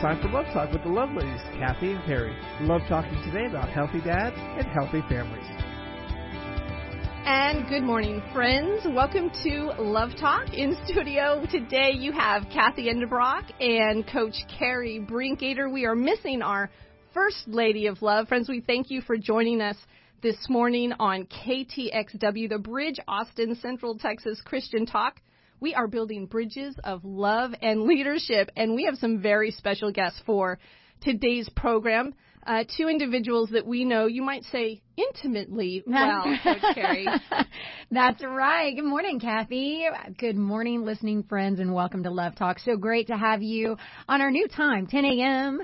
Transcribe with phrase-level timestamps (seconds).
[0.00, 2.34] time for Love Talk with the Love Ladies, Kathy and Carrie.
[2.62, 5.44] Love talking today about healthy dads and healthy families.
[7.26, 8.80] And good morning, friends.
[8.86, 10.54] Welcome to Love Talk.
[10.54, 15.70] In studio today, you have Kathy Endebrock and Coach Carrie Brinkater.
[15.70, 16.70] We are missing our
[17.12, 18.26] First Lady of Love.
[18.26, 19.76] Friends, we thank you for joining us
[20.22, 25.20] this morning on KTXW, the Bridge Austin Central Texas Christian Talk.
[25.60, 30.20] We are building bridges of love and leadership, and we have some very special guests
[30.24, 30.58] for
[31.02, 32.14] today's program.
[32.46, 37.06] Uh, two individuals that we know, you might say intimately well, Coach Carrie.
[37.90, 38.74] That's right.
[38.74, 39.84] Good morning, Kathy.
[40.18, 42.58] Good morning, listening friends, and welcome to Love Talk.
[42.60, 43.76] So great to have you
[44.08, 45.60] on our new time, 10 a.m.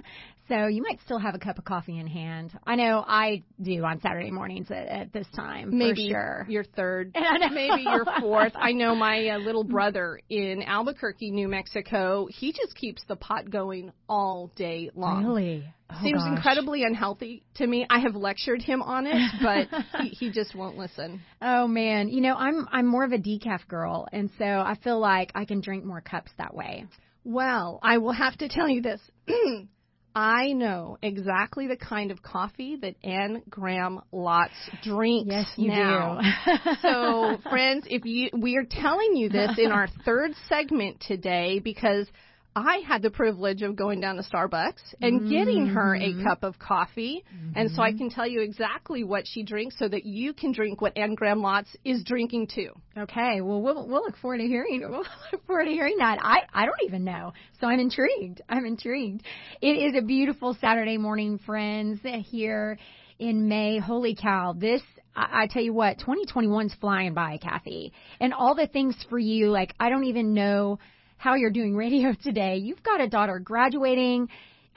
[0.49, 2.57] So you might still have a cup of coffee in hand.
[2.65, 5.77] I know I do on Saturday mornings at, at this time.
[5.77, 6.47] Maybe sure.
[6.49, 7.17] your third,
[7.53, 8.53] maybe your fourth.
[8.55, 12.29] I know my uh, little brother in Albuquerque, New Mexico.
[12.31, 15.25] He just keeps the pot going all day long.
[15.25, 15.65] Really?
[15.91, 16.37] Oh, Seems gosh.
[16.37, 17.87] incredibly unhealthy to me.
[17.89, 19.69] I have lectured him on it, but
[20.03, 21.23] he, he just won't listen.
[21.43, 24.99] Oh man, you know I'm I'm more of a decaf girl, and so I feel
[24.99, 26.87] like I can drink more cups that way.
[27.25, 29.01] Well, I will have to tell you this.
[30.17, 34.49] I know exactly the kind of coffee that Anne Graham Lotz
[34.83, 36.21] drinks Yes, you now.
[36.23, 36.53] do.
[36.81, 42.09] so, friends, if you we are telling you this in our third segment today because
[42.57, 45.31] I had the privilege of going down to Starbucks and mm-hmm.
[45.31, 47.23] getting her a cup of coffee,
[47.55, 47.99] and so I mm-hmm.
[47.99, 51.41] can tell you exactly what she drinks so that you can drink what Anne Graham
[51.41, 52.71] Lotz is drinking too.
[52.97, 56.19] Okay, well we'll we'll look forward to hearing we'll look forward to hearing that.
[56.23, 58.41] I I don't even know, so I'm intrigued.
[58.49, 59.23] I'm intrigued.
[59.61, 62.79] It is a beautiful Saturday morning, friends, here
[63.19, 63.79] in May.
[63.81, 64.55] Holy cow!
[64.57, 64.81] This
[65.15, 69.51] I, I tell you what, 2021's flying by, Kathy, and all the things for you.
[69.51, 70.79] Like I don't even know
[71.17, 72.57] how you're doing radio today.
[72.57, 74.29] You've got a daughter graduating.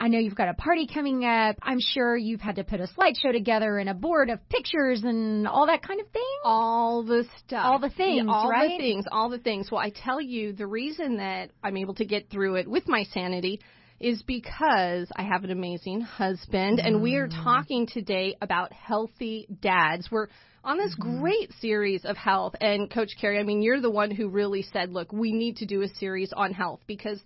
[0.02, 1.56] I know you've got a party coming up.
[1.62, 5.46] I'm sure you've had to put a slideshow together and a board of pictures and
[5.46, 6.22] all that kind of thing.
[6.42, 7.66] all the stuff.
[7.66, 8.70] All the things, Yeah, all right?
[8.70, 9.70] the things, all the things.
[9.70, 13.02] Well, I tell you, the reason that I'm able to get through it with my
[13.12, 13.60] sanity
[14.00, 17.44] is because I have an amazing husband, and we are Mm.
[17.44, 20.10] talking today about healthy dads.
[20.10, 20.28] We're
[20.64, 21.20] on this Mm-hmm.
[21.20, 24.92] great series of health, and Coach Carrie, I mean, you're the one who really said,
[24.92, 27.20] look, we need to do a series on health because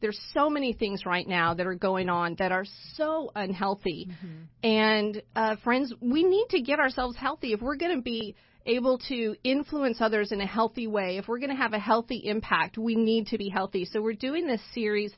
[0.00, 4.10] there's so many things right now that are going on that are so unhealthy.
[4.62, 8.34] And uh, friends, we need to get ourselves healthy if we're going to be
[8.66, 11.16] able to influence others in a healthy way.
[11.16, 13.86] If we're going to have a healthy impact, we need to be healthy.
[13.86, 15.12] So we're doing this series.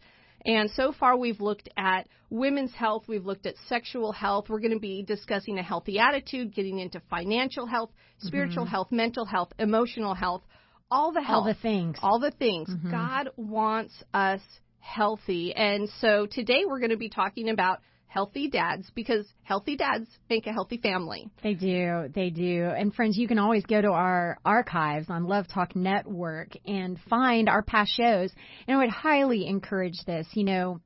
[0.46, 4.48] And so far, we've looked at women's health, we've looked at sexual health.
[4.48, 7.90] We're going to be discussing a healthy attitude, getting into financial health,
[8.20, 10.42] spiritual health, mental health, emotional health,
[10.90, 11.32] all the Mm-hmm.
[11.32, 11.96] All health the things.
[12.00, 12.68] all the things.
[12.68, 12.90] Mm-hmm.
[12.90, 14.40] God wants us
[14.78, 15.52] healthy.
[15.54, 17.80] And so today we're going to be talking about
[18.16, 21.28] healthy dads because healthy dads make a healthy family.
[21.42, 22.64] They do, they do.
[22.64, 27.46] And friends, you can always go to our archives on Love Talk Network and find
[27.46, 28.30] our past shows.
[28.66, 30.26] And I would highly encourage this.
[30.32, 30.80] You know,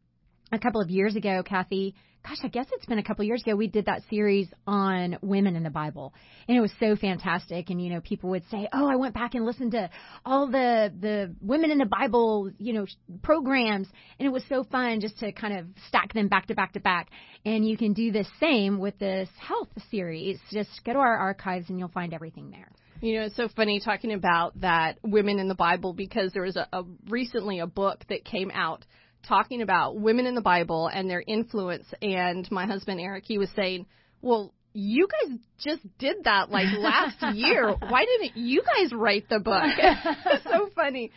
[0.50, 3.56] a couple of years ago, Kathy, gosh, I guess it's been a couple years ago,
[3.56, 6.12] we did that series on women in the Bible.
[6.48, 7.70] And it was so fantastic.
[7.70, 9.90] And, you know, people would say, oh, I went back and listened to
[10.24, 12.86] all the, the women in the Bible, you know,
[13.22, 13.88] programs.
[14.18, 16.80] And it was so fun just to kind of stack them back to back to
[16.80, 17.08] back.
[17.44, 20.38] And you can do the same with this health series.
[20.50, 22.70] Just go to our archives and you'll find everything there.
[23.00, 26.56] You know, it's so funny talking about that women in the Bible because there was
[26.56, 28.84] a, a recently a book that came out
[29.26, 31.86] talking about women in the Bible and their influence.
[32.02, 33.86] And my husband Eric, he was saying,
[34.22, 37.74] "Well, you guys just did that like last year.
[37.88, 41.10] Why didn't you guys write the book?" it's so funny.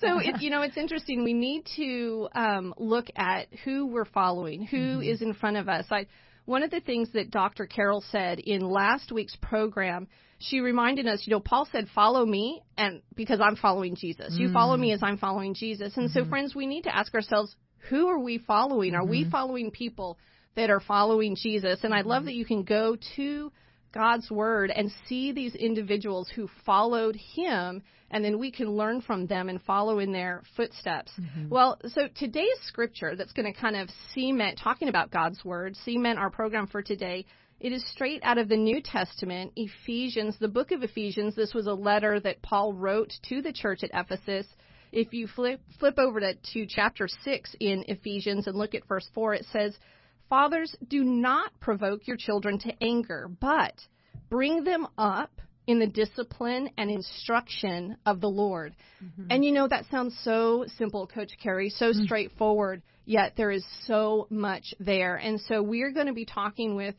[0.00, 1.24] So it, you know, it's interesting.
[1.24, 5.84] We need to um, look at who we're following, who is in front of us.
[5.90, 6.06] I,
[6.46, 7.66] one of the things that Dr.
[7.66, 10.08] Carroll said in last week's program,
[10.40, 14.52] she reminded us, you know, Paul said, "Follow me," and because I'm following Jesus, you
[14.52, 14.94] follow me mm.
[14.94, 15.96] as I'm following Jesus.
[15.96, 16.30] And so, mm-hmm.
[16.30, 17.54] friends, we need to ask ourselves,
[17.88, 18.94] who are we following?
[18.94, 19.30] Are we mm-hmm.
[19.30, 20.18] following people
[20.56, 21.80] that are following Jesus?
[21.82, 23.52] And I love that you can go to
[23.92, 29.26] God's word and see these individuals who followed him and then we can learn from
[29.26, 31.12] them and follow in their footsteps.
[31.18, 31.48] Mm-hmm.
[31.48, 36.18] Well, so today's scripture that's going to kind of cement talking about God's word, cement
[36.18, 37.24] our program for today.
[37.60, 41.34] It is straight out of the New Testament, Ephesians, the book of Ephesians.
[41.34, 44.46] This was a letter that Paul wrote to the church at Ephesus.
[44.92, 49.08] If you flip flip over to, to chapter 6 in Ephesians and look at verse
[49.14, 49.76] 4, it says,
[50.30, 53.74] Fathers, do not provoke your children to anger, but
[54.30, 55.30] bring them up
[55.66, 58.74] in the discipline and instruction of the Lord.
[59.04, 59.26] Mm-hmm.
[59.30, 62.04] And you know, that sounds so simple, Coach Carrie, so mm.
[62.04, 62.82] straightforward.
[63.04, 65.16] yet there is so much there.
[65.16, 66.94] And so we're going to be talking with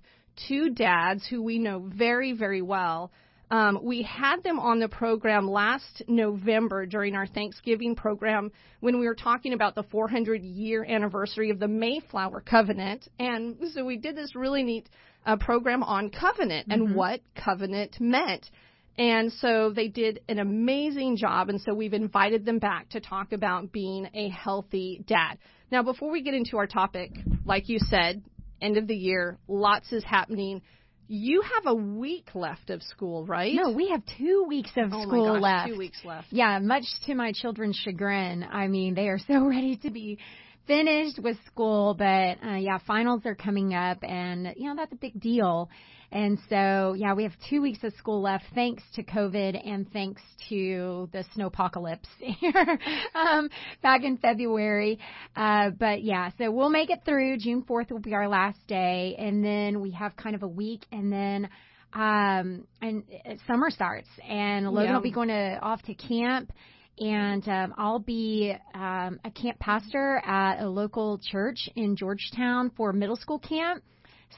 [0.47, 3.11] two dads who we know very, very well.
[3.49, 9.05] Um, we had them on the program last November during our Thanksgiving program when we
[9.05, 13.09] were talking about the 400 year anniversary of the Mayflower Covenant.
[13.19, 14.87] And so we did this really neat
[15.25, 16.95] uh, program on covenant and Mm-hmm.
[16.95, 18.49] what covenant meant.
[18.97, 21.49] And so they did an amazing job.
[21.49, 25.37] And so we've invited them back to talk about being a healthy dad.
[25.71, 27.11] Now, before we get into our topic,
[27.45, 28.21] like you said,
[28.61, 30.61] end of the year, lots is happening.
[31.07, 33.53] You have a week left of school, right?
[33.53, 35.69] No, we have two weeks of oh school gosh, left.
[35.69, 36.27] Two weeks left.
[36.31, 38.45] Yeah, much to my children's chagrin.
[38.49, 40.19] I mean, they are so ready to be
[40.67, 44.97] finished with school, but uh, yeah, finals are coming up, and you know that's a
[44.97, 45.69] big deal.
[46.11, 50.21] And so, yeah, we have two weeks of school left, thanks to COVID and thanks
[50.49, 52.79] to the snowpocalypse here
[53.15, 53.49] um,
[53.81, 54.99] back in February.
[55.35, 57.37] Uh, but yeah, so we'll make it through.
[57.37, 60.85] June 4th will be our last day, and then we have kind of a week,
[60.91, 61.49] and then
[61.93, 64.95] um and uh, summer starts and Logan Yeah.
[64.95, 66.53] will be going to off to camp
[66.97, 72.93] and um I'll be um a camp pastor at a local church in Georgetown for
[72.93, 73.83] middle school camp.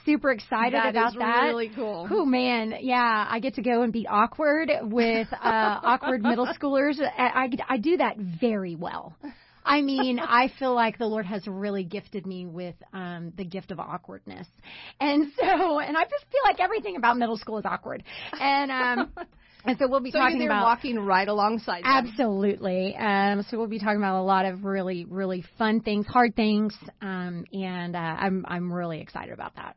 [0.06, 1.44] Super excited That about is that.
[1.48, 2.08] really cool.
[2.12, 5.38] Oh man, yeah, I get to go and be awkward with uh
[5.84, 7.00] awkward middle schoolers.
[7.02, 9.16] I, I I do that very well.
[9.66, 13.72] I mean, I feel like the Lord has really gifted me with um the gift
[13.72, 14.48] of awkwardness.
[15.00, 18.04] And so, and I just feel like everything about middle school is awkward.
[18.40, 19.12] And um
[19.66, 21.92] and so we'll be So talking you're about walking right alongside them.
[21.92, 22.96] Absolutely.
[22.96, 26.76] Um, so we'll be talking about a lot of really, really fun things, hard things,
[27.02, 29.76] um, and uh, I'm I'm really excited about that.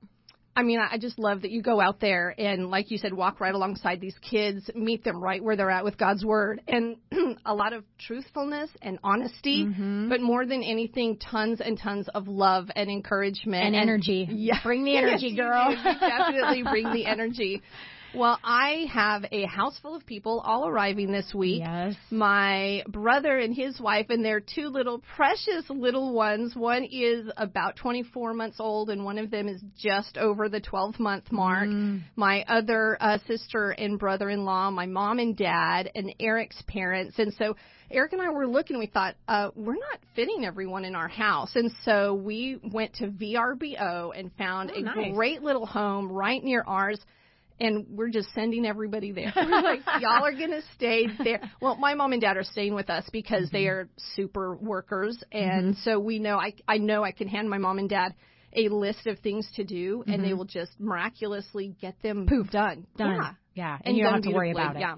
[0.56, 3.40] I mean, I just love that you go out there and, like you said, walk
[3.40, 6.96] right alongside these kids, meet them right where they're at with God's Word, and
[7.44, 10.08] a lot of truthfulness and honesty, Mm-hmm.
[10.08, 14.26] but more than anything, tons and tons of love and encouragement And energy.
[14.30, 15.76] Yeah, Bring the energy, Yes, girl.
[16.00, 17.62] definitely bring the energy.
[18.16, 21.60] Well, I have a house full of people all arriving this week.
[21.60, 21.94] Yes.
[22.10, 26.56] My brother and his wife and their two little precious little ones.
[26.56, 30.98] One is about 24 months old and one of them is just over the 12
[30.98, 31.68] month mark.
[32.16, 37.18] My other uh, sister and brother-in-law, my mom and dad, and Eric's parents.
[37.18, 37.56] And so
[37.90, 41.52] Eric and I were looking, we thought, uh, we're not fitting everyone in our house.
[41.54, 45.14] And so we went to VRBO and found Oh, a nice.
[45.14, 46.98] great little home right near ours
[47.58, 49.32] and we're just sending everybody there.
[49.36, 51.40] We're like, y'all are gonna stay there.
[51.60, 55.76] Well, my mom and dad are staying with us because they are super workers, and
[55.78, 58.14] so we know I I know I can hand my mom and dad
[58.56, 62.50] a list of things to do, and they will just miraculously get them Poof.
[62.50, 62.86] done.
[62.96, 63.16] Done.
[63.16, 63.32] Yeah.
[63.54, 63.78] Yeah.
[63.84, 64.80] And, you don't have to worry about it.
[64.80, 64.96] Yeah.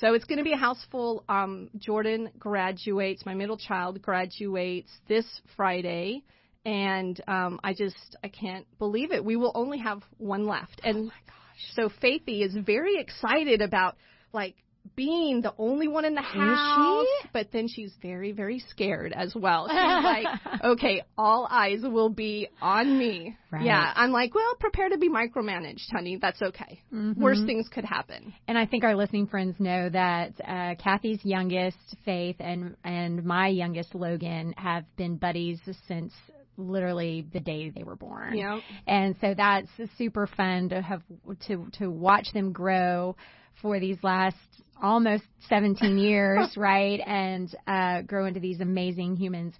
[0.00, 1.24] So it's going to be a house full.
[1.28, 3.24] Um, Jordan graduates.
[3.24, 5.24] My middle child graduates this
[5.56, 6.24] Friday,
[6.66, 9.24] and um, I just I can't believe it.
[9.24, 11.34] We will only have one left, and Oh
[11.74, 13.96] so Faithy is very excited about
[14.32, 14.54] like
[14.96, 19.66] being the only one in the house, but then she's very very scared as well.
[19.68, 20.26] She's like,
[20.64, 23.36] okay, all eyes will be on me.
[23.50, 23.64] Right.
[23.64, 26.18] Yeah, I'm like, well, prepare to be micromanaged, honey.
[26.20, 26.82] That's okay.
[26.92, 27.22] Mm-hmm.
[27.22, 28.34] Worst things could happen.
[28.46, 33.48] And I think our listening friends know that uh, Kathy's youngest, Faith, and and my
[33.48, 36.12] youngest, Logan, have been buddies since
[36.56, 38.36] literally the day they were born.
[38.36, 38.60] Yeah.
[38.86, 39.68] And so that's
[39.98, 41.02] super fun to have
[41.46, 43.16] to to watch them grow
[43.60, 44.36] for these last
[44.82, 47.00] almost 17 years, right?
[47.04, 49.54] And uh, grow into these amazing humans.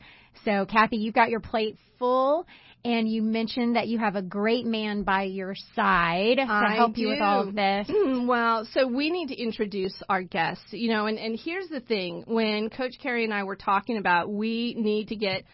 [0.44, 2.46] So, Kathy, you've got your plate full,
[2.84, 6.98] and you mentioned that you have a great man by your side to I help
[6.98, 7.88] you with all of this.
[8.26, 12.24] well, so we need to introduce our guests, you know, and, and here's the thing.
[12.26, 15.44] When Coach Carrie and I were talking about we need to get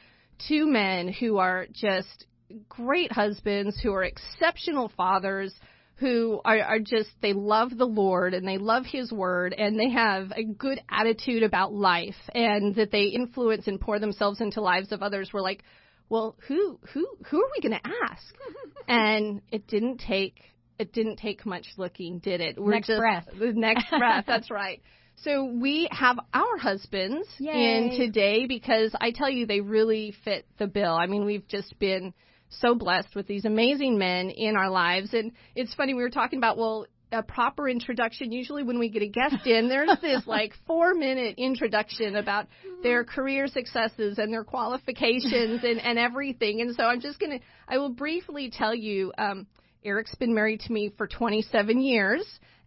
[0.48, 2.26] two men who are just
[2.68, 5.54] great husbands, who are exceptional fathers,
[5.96, 9.90] who are, are just, they love the Lord and they love His Word and they
[9.90, 14.92] have a good attitude about life and that they influence and pour themselves into lives
[14.92, 15.30] of others.
[15.32, 15.62] We're like,
[16.08, 18.34] well, who, who, who are we going to ask?
[18.88, 20.40] and it didn't take
[20.80, 22.58] it didn't take much looking, did it?
[22.58, 23.26] We're Next just, breath.
[23.38, 24.24] The next breath.
[24.26, 24.80] That's right.
[25.24, 27.76] So we have our husbands Yay.
[27.76, 30.94] in today because I tell you they really fit the bill.
[30.94, 32.14] I mean, we've just been
[32.48, 36.38] so blessed with these amazing men in our lives, and it's funny we were talking
[36.38, 36.86] about well.
[37.12, 38.30] A proper introduction.
[38.30, 42.46] Usually, when we get a guest in, there's this like four minute introduction about
[42.84, 46.60] their career successes and their qualifications and, and everything.
[46.60, 49.48] And so I'm just going to, I will briefly tell you, um,
[49.84, 52.24] Eric's been married to me for 27 years.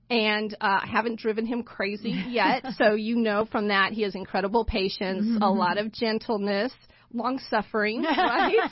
[0.10, 4.15] And uh, I haven't driven him crazy yet, so you know from that he has
[4.15, 6.72] incredible patience, a lot of gentleness,
[7.13, 8.69] long suffering, right?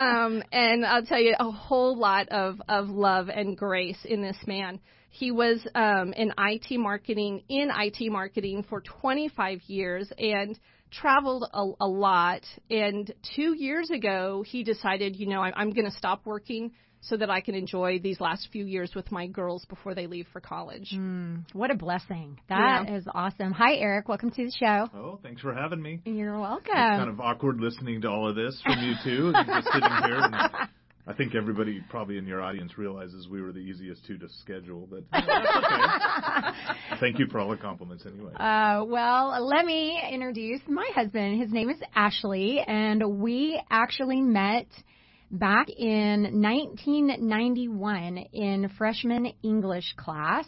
[0.00, 4.36] um, and I'll tell you a whole lot of, of love and grace in this
[4.46, 4.80] man.
[5.10, 10.58] He was um, in IT marketing, in IT marketing for 25 years and
[10.90, 12.42] traveled a, a lot.
[12.70, 17.16] And two years ago, he decided, you know, I, I'm going to stop working so
[17.16, 20.40] that I can enjoy these last few years with my girls before they leave for
[20.40, 20.92] college.
[20.94, 22.38] Mm, what a blessing.
[22.48, 22.94] That Yeah.
[22.96, 23.52] is awesome.
[23.52, 24.08] Hi, Eric.
[24.08, 24.88] Welcome to the show.
[24.94, 26.00] Oh, thanks for having me.
[26.04, 26.66] You're welcome.
[26.66, 29.32] It's kind of awkward listening to all of this from you two.
[29.32, 30.20] Just sitting here.
[30.20, 30.34] And
[31.06, 34.86] I think everybody probably in your audience realizes we were the easiest two to schedule,
[34.88, 36.96] but you know, okay.
[37.00, 38.32] Thank you for all the compliments anyway.
[38.34, 41.40] Uh, well, let me introduce my husband.
[41.40, 44.66] His name is Ashley, and we actually met
[45.30, 50.46] back in 1991 in freshman English class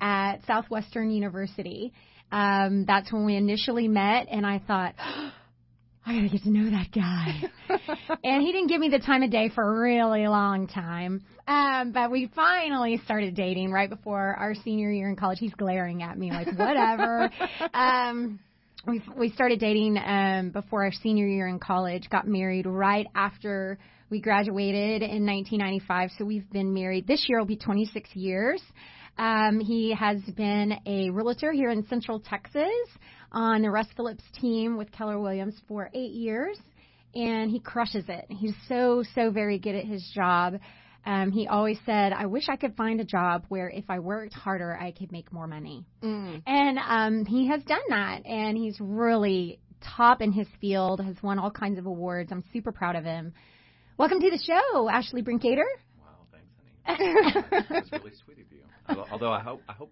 [0.00, 1.92] at Southwestern University.
[2.32, 4.94] Um, that's when we initially met, and I thought,
[6.08, 7.42] I gotta get to know that guy.
[8.24, 11.24] and he didn't give me the time of day for a really long time.
[11.48, 15.38] Um, but we finally started dating right before our senior year in college.
[15.38, 17.30] He's glaring at me like, whatever.
[17.74, 18.38] um,
[18.86, 22.08] we we started dating um, before our senior year in college.
[22.08, 23.78] Got married right after
[24.10, 26.10] we graduated in 1995.
[26.18, 27.06] So we've been married.
[27.06, 28.62] This year will be 26 years.
[29.18, 32.68] Um, he has been a realtor here in Central Texas
[33.32, 36.58] on the Russ Phillips team with Keller Williams for eight years,
[37.14, 38.26] and he crushes it.
[38.28, 40.58] He's so so very good at his job.
[41.06, 44.34] Um, he always said, "I wish I could find a job where if I worked
[44.34, 46.42] harder, I could make more money." Mm.
[46.46, 49.60] And um, he has done that, and he's really
[49.96, 51.00] top in his field.
[51.00, 52.32] Has won all kinds of awards.
[52.32, 53.32] I'm super proud of him.
[53.98, 55.64] Welcome to the show, Ashley Brinkater.
[55.98, 56.52] Wow, thanks,
[56.84, 57.64] honey.
[57.70, 58.60] That's really sweet of you.
[58.90, 59.90] Although, although I hope I hope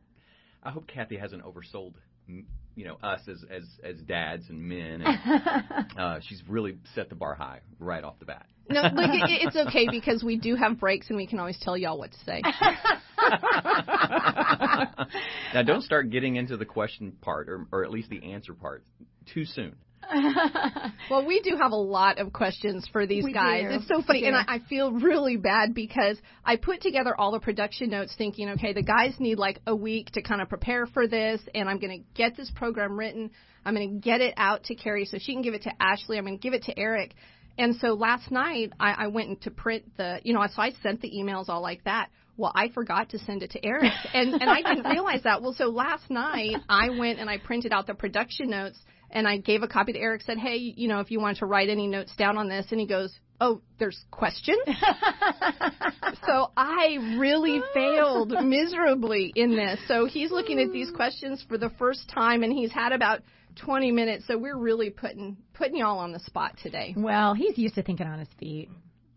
[0.62, 1.94] I hope Kathy hasn't oversold
[2.28, 5.02] you know us as as as dads and men.
[5.02, 8.44] And, uh, she's really set the bar high right off the bat.
[8.68, 11.75] No, like it, it's okay because we do have breaks and we can always tell
[11.76, 12.42] y'all what to say.
[15.54, 18.84] now, don't start getting into the question part, or or at least the answer part,
[19.32, 19.76] too soon.
[21.11, 23.64] Well, we do have a lot of questions for these We guys.
[23.68, 23.76] do.
[23.76, 24.34] It's so funny, and.
[24.34, 28.73] I, I feel really bad because I put together all the production notes thinking, okay,
[28.73, 31.99] the guys need like a week to kind of prepare for this, and I'm going
[31.99, 33.30] to get this program written.
[33.64, 36.18] I'm going to get it out to Carrie so she can give it to Ashley.
[36.18, 37.14] I'm going to give it to Eric.
[37.58, 41.00] And so last night I, I went to print the, you know, so I sent
[41.00, 42.08] the emails all like that.
[42.37, 45.40] Well, I forgot to send it to Eric, and and I didn't realize that.
[45.40, 48.76] Well, so last night I went and I printed out the production notes,
[49.14, 50.23] and I gave a copy to Eric.
[50.23, 52.80] Said, hey, you know, if you want to write any notes down on this, and
[52.80, 54.59] he goes, oh, there's questions.
[56.26, 57.68] so I really ah.
[57.73, 59.78] failed miserably in this.
[59.87, 60.97] So he's looking at these ah.
[60.97, 63.21] questions for the first time, and he's had about
[63.56, 64.26] 20 minutes.
[64.26, 66.94] So we're really putting putting y'all on the spot today.
[66.97, 68.68] Well, he's used to thinking on his feet.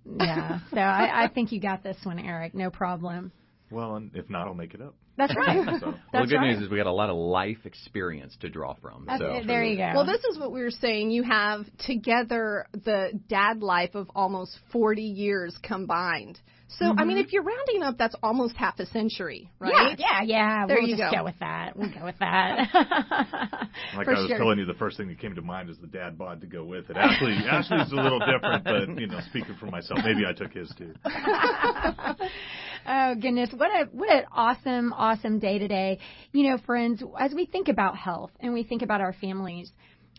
[0.05, 2.53] Yeah, so I, I think you got this one, Eric.
[2.53, 3.31] No problem.
[3.71, 4.95] Well, and if not, I'll make it up.
[5.17, 5.79] That's right.
[5.79, 6.53] So, well, the good right.
[6.53, 9.05] news is we got a lot of life experience to draw from.
[9.07, 9.47] That's so it.
[9.47, 9.91] There you go.
[9.95, 11.11] Well, this is what we were saying.
[11.11, 16.39] You have together the dad life of almost 40 years combined.
[16.69, 17.25] So, I mean, mm-hmm.
[17.25, 19.97] if you're rounding up, that's almost half a century, right?
[19.97, 20.67] Yeah, yeah, yeah.
[20.67, 21.23] There we'll you just go.
[21.23, 21.77] with that.
[21.77, 22.67] We'll go with that.
[23.95, 24.37] like For I was sure.
[24.37, 26.65] telling you, the first thing that came to mind is the dad bod to go
[26.65, 26.97] with it.
[26.97, 30.69] Ashley, Ashley's a little different, but you know, speaking for myself, maybe I took his
[30.77, 30.93] too.
[32.89, 35.99] Oh goodness, what a what an awesome, awesome day today.
[36.31, 39.69] You know, friends, as we think about health and we think about our families,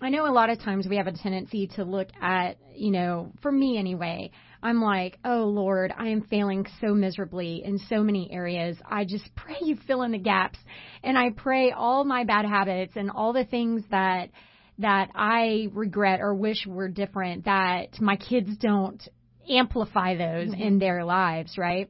[0.03, 3.33] I know a lot of times we have a tendency to look at, you know,
[3.41, 4.33] for me anyway,
[4.63, 8.77] I'm like, oh Lord, I am failing so miserably in so many areas.
[8.85, 10.59] I just pray you fill in the gaps.
[11.03, 14.29] And I pray all my bad habits and all the things that
[14.81, 19.03] that I regret or wish were different, that my kids don't
[19.51, 20.63] amplify those mm-hmm.
[20.63, 21.89] in their lives, right?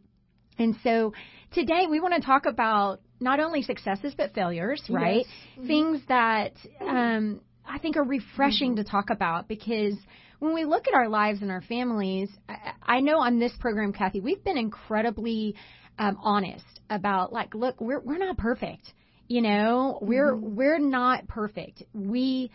[0.58, 1.12] And so
[1.52, 5.24] today we want to talk about not only successes but failures, right?
[5.66, 9.94] Things that um, I think are refreshing to talk about because
[10.40, 13.92] when we look at our lives and our families, I, I know on this program,
[13.92, 15.56] Kathy, we've been incredibly
[15.98, 18.92] um, honest about like, look, we're we're not perfect.
[19.26, 21.82] You know, we're we're not perfect.
[21.92, 22.50] We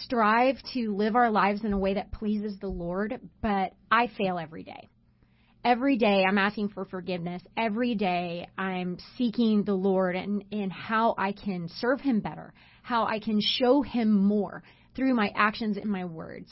[0.00, 4.38] strive to live our lives in a way that pleases the Lord, but I fail
[4.38, 4.88] every day
[5.68, 7.42] every day I'm asking for forgiveness.
[7.54, 13.04] Every day I'm seeking the Lord and, and how I can serve Him better, how
[13.04, 14.62] I can show Him more
[14.96, 16.48] through my actions and my words.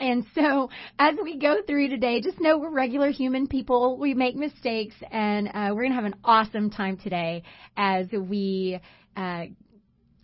[0.00, 3.98] And so, as we go through today, just know we're regular human people.
[3.98, 7.42] We make mistakes, and uh, we're going to have an awesome time today
[7.76, 8.80] as we
[9.16, 9.44] uh,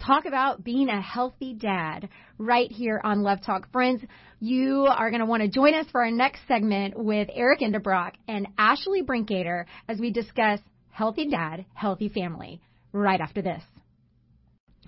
[0.03, 3.71] talk about being a healthy dad right here on Love Talk.
[3.71, 4.03] Friends,
[4.41, 8.15] you are going to want to join us for our next segment with Eric Endebrock
[8.27, 10.59] and Ashley Brinkater as we discuss
[10.91, 12.61] healthy dad, healthy family
[12.93, 13.63] right after this.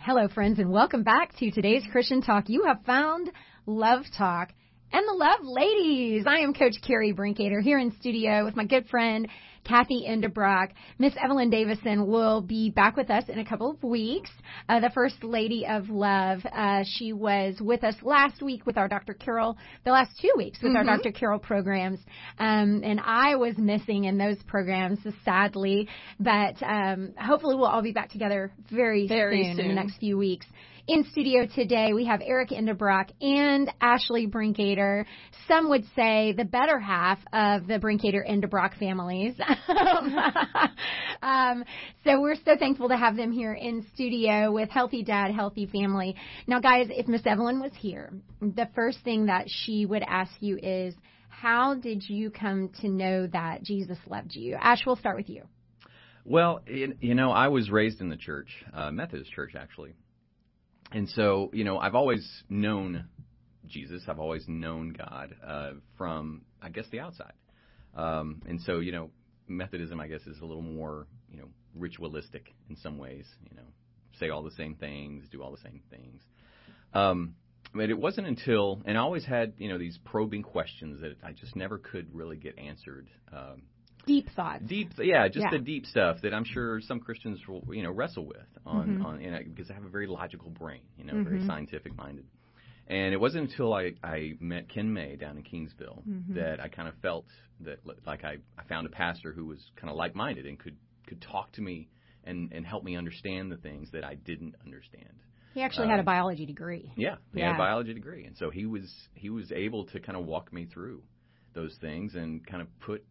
[0.01, 2.49] Hello, friends, and welcome back to today's Christian Talk.
[2.49, 3.31] You have found
[3.67, 4.51] Love Talk
[4.93, 6.25] and the Love Ladies.
[6.27, 9.29] I am Coach Carrie Brinkater here in studio with my good friend
[9.65, 10.69] Kathy Endebrock.
[10.99, 14.31] Miss Evelyn Davison will be back with us in a couple of weeks.
[14.69, 16.41] Uh, the First Lady of Love.
[16.45, 19.15] Uh, she was with us last week with our Dr.
[19.15, 20.89] Carol, the last two weeks with mm-hmm.
[20.89, 21.13] our Dr.
[21.13, 22.01] Carol programs.
[22.39, 25.89] Um, and I was missing in those programs, sadly.
[26.21, 29.65] But um, hopefully we'll all be back together very, very soon, soon.
[29.67, 30.47] in the next few weeks.
[30.87, 35.07] In studio today, we have Eric Endebrock and Ashley Brinkater.
[35.49, 39.35] Some would say the better half of the Brinkater Endebrock families.
[41.23, 41.65] um,
[42.05, 46.17] so we're so thankful to have them here in studio with Healthy Dad, Healthy Family.
[46.47, 48.13] Now, guys, if Miss Evelyn was here,
[48.43, 50.95] the first thing that she would ask you is,
[51.31, 54.59] how did you come to know that Jesus loved you?
[54.61, 55.45] Ash, we'll start with you.
[56.27, 59.95] Well, you know, I was raised in the church, uh, Methodist church actually,
[60.95, 63.07] and so, you know, I've always known
[63.67, 64.03] Jesus.
[64.09, 67.33] I've always known God uh, from, I guess, the outside.
[67.97, 69.11] Um, and so, you know,
[69.49, 73.27] Methodism, I guess, is a little more, you know, ritualistic in some ways.
[73.51, 73.67] You know,
[74.21, 76.23] say all the same things, do all the same things.
[76.93, 77.35] Um,
[77.75, 81.33] but it wasn't until, and I always had, you know, these probing questions that I
[81.33, 83.09] just never could really get answered.
[83.33, 83.63] Um,
[84.07, 84.63] deep thoughts.
[84.67, 85.51] Deep, yeah, just yeah.
[85.51, 89.07] the deep stuff that I'm sure some Christians will, you know, wrestle with on, mm-hmm.
[89.07, 91.29] on, you know, because I have a very logical brain, you know, mm-hmm.
[91.29, 92.27] very scientific minded.
[92.87, 96.35] And it wasn't until I, I met Ken May down in Kingsville mm-hmm.
[96.35, 97.25] that I kind of felt
[97.61, 100.77] that, like, I, I found a pastor who was kind of like minded and could,
[101.07, 101.89] could talk to me
[102.25, 105.09] and, and help me understand the things that I didn't understand.
[105.55, 106.93] He actually um, had a biology degree.
[106.97, 107.47] Yeah, he yeah.
[107.47, 110.53] had a biology degree, and so he was he was able to kind of walk
[110.53, 111.03] me through
[111.55, 113.05] those things and kind of put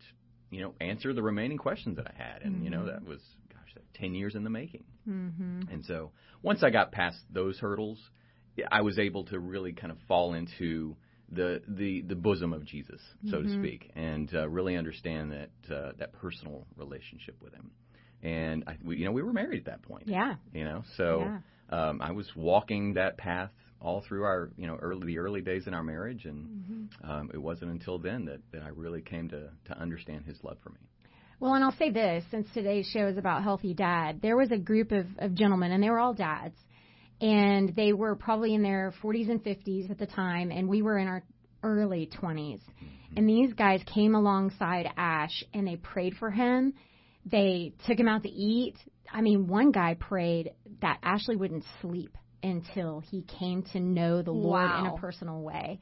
[0.53, 2.41] you know, answer the remaining questions that I had.
[2.43, 2.63] And, mm-hmm.
[2.65, 4.83] you know, that was, gosh, that 10 years in the making.
[5.07, 5.61] Mm-hmm.
[5.71, 6.11] And so
[6.41, 7.99] once I got past those hurdles,
[8.71, 10.95] I was able to really kind of fall into
[11.31, 13.47] the the the bosom of Jesus, so mm-hmm.
[13.47, 17.71] to speak, and uh, really understand that uh, that personal relationship with Him.
[18.21, 20.07] And I, we, you know, we were married at that point.
[20.07, 20.35] Yeah.
[20.53, 21.19] You know, so
[21.71, 21.89] yeah.
[21.89, 23.51] um, I was walking that path
[23.83, 27.11] all through our you know early the early days in our marriage, and mm-hmm.
[27.11, 30.57] um, it wasn't until then that, that I really came to to understand His love
[30.63, 30.79] for me.
[31.39, 34.57] Well, and I'll say this, since today's show is about healthy dad, there was a
[34.57, 36.55] group of, of gentlemen, and they were all dads,
[37.19, 40.97] and they were probably in their 40s and 50s at the time, and we were
[40.97, 41.21] in our
[41.61, 42.59] early 20s.
[42.61, 43.17] Mm-hmm.
[43.17, 46.75] And these guys came alongside Ash, and they prayed for him.
[47.25, 48.75] They took him out to eat.
[49.11, 54.31] I mean, one guy prayed that Ashley wouldn't sleep until he came to know the
[54.31, 54.79] Lord wow.
[54.79, 55.79] in a personal way.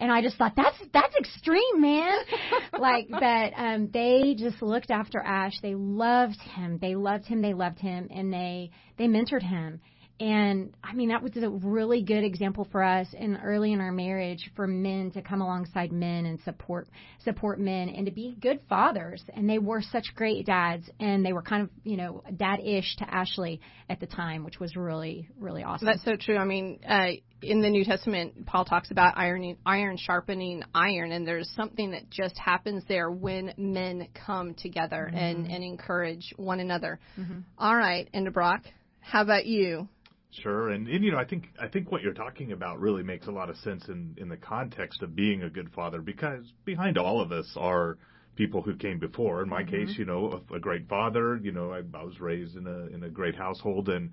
[0.00, 2.18] And I just thought that's that's extreme, man.
[2.78, 5.54] like that um they just looked after Ash.
[5.62, 6.78] They loved him.
[6.80, 7.42] They loved him.
[7.42, 9.80] They loved him and they they mentored him.
[10.20, 13.90] And I mean, that was a really good example for us in early in our
[13.90, 16.86] marriage for men to come alongside men and support
[17.24, 19.24] support men and to be good fathers.
[19.34, 23.12] And they were such great dads, and they were kind of you know dad-ish to
[23.12, 25.86] Ashley at the time, which was really really awesome.
[25.86, 26.36] That's so true.
[26.36, 27.08] I mean, uh,
[27.42, 32.08] in the New Testament, Paul talks about ironing, iron sharpening iron, and there's something that
[32.08, 35.18] just happens there when men come together mm-hmm.
[35.18, 37.00] and and encourage one another.
[37.18, 37.40] Mm-hmm.
[37.58, 38.60] All right, Endebrock,
[39.00, 39.88] how about you?
[40.42, 43.26] Sure, and, and you know, I think I think what you're talking about really makes
[43.26, 46.98] a lot of sense in in the context of being a good father, because behind
[46.98, 47.98] all of us are
[48.36, 49.42] people who came before.
[49.42, 49.86] In my mm-hmm.
[49.86, 51.38] case, you know, a, a great father.
[51.42, 54.10] You know, I, I was raised in a in a great household and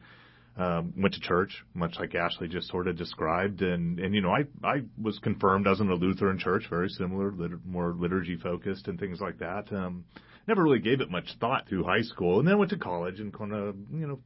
[0.57, 3.61] um, went to church, much like Ashley just sort of described.
[3.61, 7.31] And and you know, I I was confirmed as in a Lutheran church, very similar,
[7.31, 9.71] lit- more liturgy focused and things like that.
[9.71, 10.05] Um,
[10.47, 13.33] never really gave it much thought through high school, and then went to college and
[13.33, 14.19] kind of you know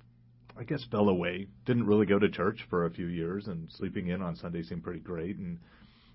[0.57, 1.47] I guess fell away.
[1.65, 4.83] Didn't really go to church for a few years, and sleeping in on Sunday seemed
[4.83, 5.37] pretty great.
[5.37, 5.59] And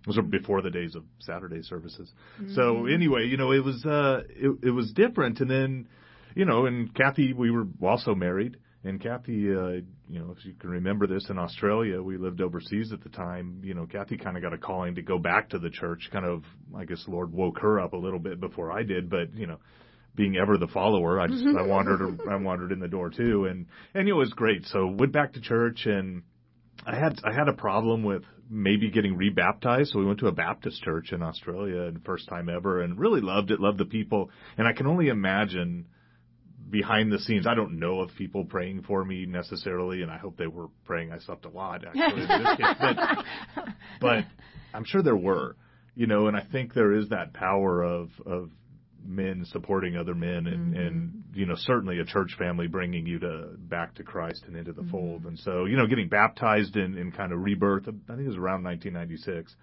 [0.00, 2.10] it was before the days of Saturday services.
[2.40, 2.54] Mm-hmm.
[2.54, 5.40] So anyway, you know, it was uh, it, it was different.
[5.40, 5.88] And then,
[6.34, 8.56] you know, and Kathy, we were also married.
[8.82, 12.92] And Kathy, uh, you know, if you can remember this, in Australia, we lived overseas
[12.94, 13.60] at the time.
[13.62, 16.08] You know, Kathy kind of got a calling to go back to the church.
[16.10, 19.10] Kind of, I guess, Lord woke her up a little bit before I did.
[19.10, 19.58] But you know,
[20.14, 21.68] being ever the follower, I just I mm-hmm.
[21.68, 24.66] wandered I wandered in the door too, and and it was great.
[24.66, 26.22] So went back to church, and
[26.84, 30.32] I had I had a problem with maybe getting rebaptized, so we went to a
[30.32, 34.30] Baptist church in Australia, and first time ever, and really loved it, loved the people,
[34.58, 35.86] and I can only imagine
[36.68, 37.46] behind the scenes.
[37.46, 41.12] I don't know of people praying for me necessarily, and I hope they were praying.
[41.12, 43.66] I slept a lot actually in this case, but
[44.00, 44.24] but
[44.74, 45.56] I'm sure there were,
[45.94, 48.50] you know, and I think there is that power of of
[49.04, 50.80] men supporting other men and Mm-hmm.
[50.86, 54.72] and you know certainly a church family bringing you to back to Christ and into
[54.72, 54.90] the Mm-hmm.
[54.90, 58.28] fold and so you know getting baptized in, in kind of rebirth I think it
[58.28, 59.54] was around 1996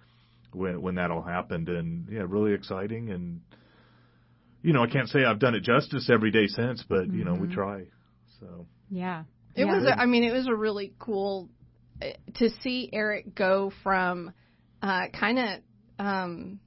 [0.52, 3.40] when when that all happened and yeah really exciting and
[4.62, 7.32] you know I can't say I've done it justice every day since but you know
[7.32, 7.48] Mm-hmm.
[7.48, 7.82] we try
[8.40, 9.24] so Yeah.
[9.54, 9.74] It yeah.
[9.74, 9.84] was.
[9.86, 11.48] A, I mean, it was a really cool
[12.00, 14.32] uh, to see Eric go from
[14.82, 15.60] uh, kind of.
[15.98, 16.60] Um,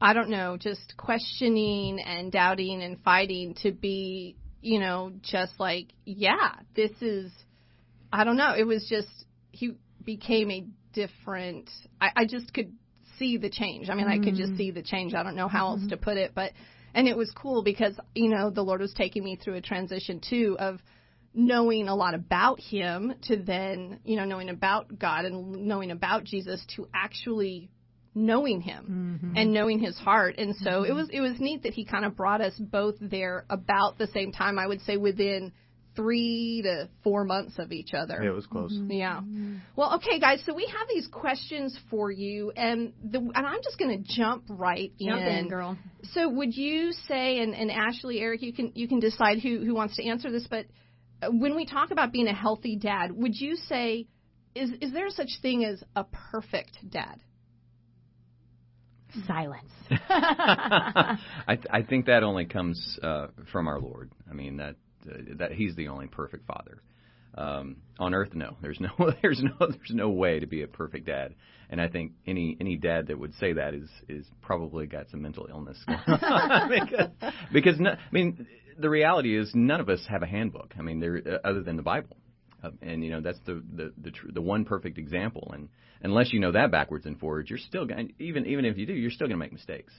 [0.00, 5.88] I don't know, just questioning and doubting and fighting to be, you know, just like,
[6.04, 7.30] yeah, this is,
[8.12, 8.54] I don't know.
[8.56, 9.08] It was just,
[9.50, 11.68] he became a different,
[12.00, 12.72] I, I just could
[13.18, 13.90] see the change.
[13.90, 14.56] I mean, I could just mm.
[14.56, 15.12] see the change.
[15.14, 16.04] I don't know how else to mm-hmm.
[16.04, 16.52] put it, but,
[16.94, 20.20] and it was cool because, you know, the Lord was taking me through a transition
[20.20, 20.80] too of,
[21.32, 26.24] knowing a lot about him to then, you know, knowing about God and knowing about
[26.24, 27.70] Jesus to actually
[28.14, 29.36] knowing him mm-hmm.
[29.36, 30.36] and knowing his heart.
[30.38, 30.96] And so it mm-hmm.
[30.96, 34.32] was it was neat that he kind of brought us both there about the same
[34.32, 34.58] time.
[34.58, 35.52] I would say within
[35.96, 38.20] 3 to 4 months of each other.
[38.22, 38.92] yeah it was close mm-hmm.
[38.92, 39.20] Yeah.
[39.76, 40.42] Well, okay, guys.
[40.46, 44.44] So we have these questions for you, and the and I'm just going to jump
[44.48, 45.78] right Jump in, girl.
[46.12, 49.74] So would you say, and, and Ashley, Eric, you can you can decide who who
[49.74, 50.66] wants to answer this, but
[51.22, 54.06] uh, when we talk about being a healthy dad, would you say
[54.54, 57.20] is is there such thing as a perfect dad?
[59.26, 59.70] Silence.
[59.90, 61.16] I
[61.48, 64.10] th- I think that only comes uh, from our Lord.
[64.30, 64.76] I mean that
[65.10, 66.82] uh, that He's the only perfect father.
[67.36, 68.56] Um, on earth, no.
[68.60, 68.90] There's no
[69.22, 71.34] there's no there's no way to be a perfect dad.
[71.68, 75.22] And I think any any dad that would say that is is probably got some
[75.22, 77.08] mental illness because
[77.52, 78.46] because no, I mean
[78.78, 80.74] the reality is none of us have a handbook.
[80.78, 82.16] I mean there uh, other than the Bible.
[82.62, 85.68] Uh, and you know that's the the the, tr- the one perfect example and
[86.02, 88.92] unless you know that backwards and forwards you're still going even even if you do
[88.92, 89.94] you're still going to make mistakes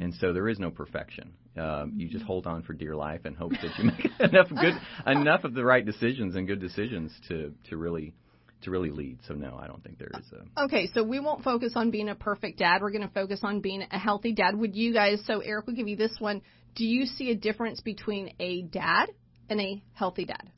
[0.00, 3.36] and so there is no perfection um, you just hold on for dear life and
[3.36, 4.74] hope that you make enough good
[5.06, 8.14] enough of the right decisions and good decisions to to really
[8.62, 11.44] to really lead so no I don't think there is a Okay, so we won't
[11.44, 12.80] focus on being a perfect dad.
[12.80, 14.56] We're going to focus on being a healthy dad.
[14.56, 15.20] Would you guys?
[15.26, 16.40] So Eric, we'll give you this one.
[16.74, 19.10] Do you see a difference between a dad
[19.50, 20.50] and a healthy dad?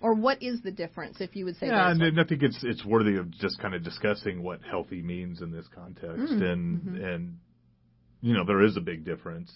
[0.00, 1.66] Or what is the difference, if you would say?
[1.66, 2.18] Yeah, and?
[2.18, 5.66] I think it's it's worthy of just kind of discussing what healthy means in this
[5.74, 7.38] context, and and
[8.22, 9.52] you know there is a big difference.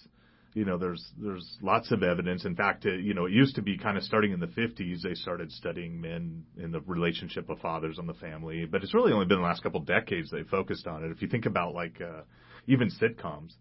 [0.53, 2.45] You know, there's there's lots of evidence.
[2.45, 5.01] In fact, it, you know, it used to be kind of starting in the 50s.
[5.01, 9.11] They started studying men in the relationship of fathers on the family, but it's really
[9.11, 11.11] only been the last couple decades they focused on it.
[11.11, 12.21] If you think about like uh,
[12.67, 13.51] even sitcoms,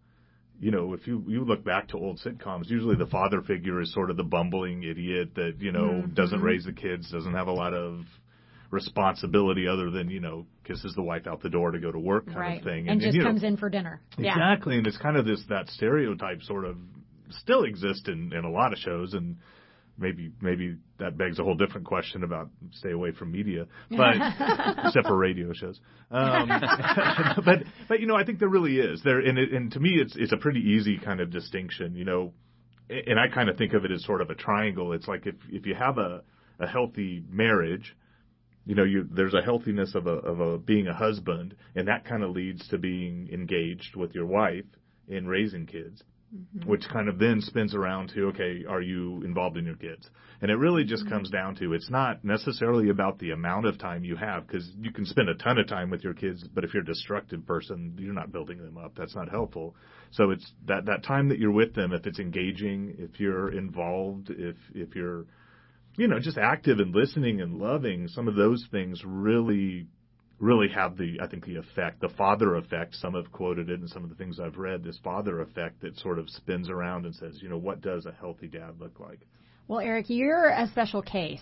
[0.61, 3.93] you know, if you you look back to old sitcoms, usually the father figure is
[3.93, 6.15] sort of the bumbling idiot that you know Mm-hmm.
[6.15, 8.01] doesn't raise the kids, doesn't have a lot of
[8.71, 12.27] responsibility other than you know kisses the wife out the door to go to work
[12.27, 12.59] kind right.
[12.59, 14.01] of thing, And, and just you know, comes in for dinner.
[14.19, 14.33] Yeah.
[14.33, 16.77] exactly, and it's kind of this that stereotype sort of
[17.31, 19.37] still exists in in a lot of shows and.
[19.97, 24.17] Maybe maybe that begs a whole different question about stay away from media, but
[24.87, 25.79] except for radio shows.
[26.11, 26.49] Um,
[27.45, 29.91] but but you know I think there really is there, and it, and to me
[29.95, 31.95] it's it's a pretty easy kind of distinction.
[31.95, 32.33] You know,
[32.89, 34.93] and I kind of think of it as sort of a triangle.
[34.93, 36.23] It's like if if you have a
[36.59, 37.97] a healthy marriage,
[38.67, 42.05] you know, you there's a healthiness of a of a being a husband, and that
[42.05, 44.65] kind of leads to being engaged with your wife
[45.09, 46.03] in raising kids.
[46.35, 46.69] Mm-hmm.
[46.69, 50.09] Which kind of then spins around to okay, are you involved in your kids?
[50.41, 51.37] And it really just comes mm-hmm.
[51.37, 55.07] down to it's not necessarily about the amount of time you have because you can
[55.07, 58.13] spend a ton of time with your kids, but if you're a destructive person, you're
[58.13, 58.97] not building them up.
[58.97, 59.77] That's not helpful.
[60.11, 64.31] So it's that that time that you're with them, if it's engaging, if you're involved,
[64.31, 65.27] if if you're
[65.97, 69.87] you know, just active and listening and loving, some of those things really,
[70.45, 72.95] really have the, I think, the effect, the father effect.
[72.97, 75.99] Some have quoted it in some of the things I've read, this father effect that
[75.99, 79.21] sort of spins around and says, you know, what does a healthy dad look like?
[79.67, 81.41] Well, Eric, you're a special case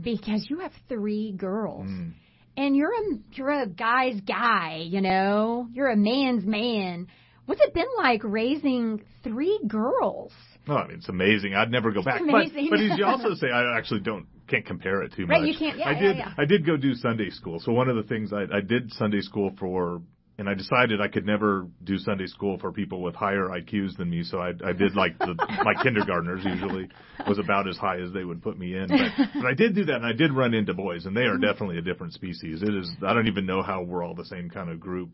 [0.00, 1.86] because you have three girls.
[1.86, 2.12] Mm.
[2.56, 5.66] And you're a you're a guy's guy, you know.
[5.72, 7.08] You're a man's man.
[7.46, 10.32] What's it been like raising three girls?
[10.68, 11.54] Oh, I mean, it's amazing.
[11.54, 12.20] I'd never go back.
[12.20, 12.68] amazing.
[12.70, 15.48] But, but as you also say, I actually don't can't compare it too Right, much.
[15.50, 16.16] you can't- yeah, I yeah, did.
[16.18, 16.32] yeah.
[16.36, 17.60] I did go do Sunday school.
[17.60, 20.02] So one of the things I, I did Sunday school for,
[20.36, 24.10] and I decided I could never do Sunday school for people with higher IQs than
[24.10, 24.22] me.
[24.24, 26.88] So I, I did like the my kindergartners usually
[27.28, 28.88] was about as high as they would put me in.
[28.88, 31.38] But, but I did do that, and I did run into boys, and they are
[31.38, 32.62] definitely a different species.
[32.62, 32.90] It is.
[33.06, 35.10] I don't even know how we're all the same kind of group.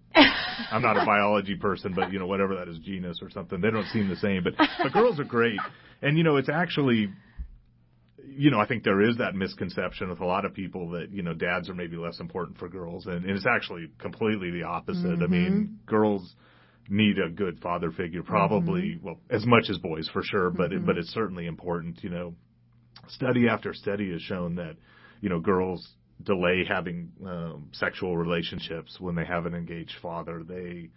[0.72, 3.60] I'm not a biology person, but you know, whatever that is, genus or something.
[3.60, 5.58] They don't seem the same, but but girls are great,
[6.02, 7.10] and you know, it's actually
[8.40, 11.22] you know, I think there is that misconception with a lot of people that, you
[11.22, 13.04] know, dads are maybe less important for girls.
[13.04, 15.04] And, and it's actually completely the opposite.
[15.04, 15.22] Mm-hmm.
[15.22, 16.34] I mean, girls
[16.88, 19.04] need a good father figure, probably, mm-hmm.
[19.04, 20.78] well, as much as boys for sure, but, mm-hmm.
[20.78, 22.02] it, but it's certainly important.
[22.02, 22.34] You know,
[23.08, 24.76] study after study has shown that,
[25.20, 25.86] you know, girls
[26.22, 30.42] delay having um, sexual relationships when they have an engaged father.
[30.48, 30.88] They,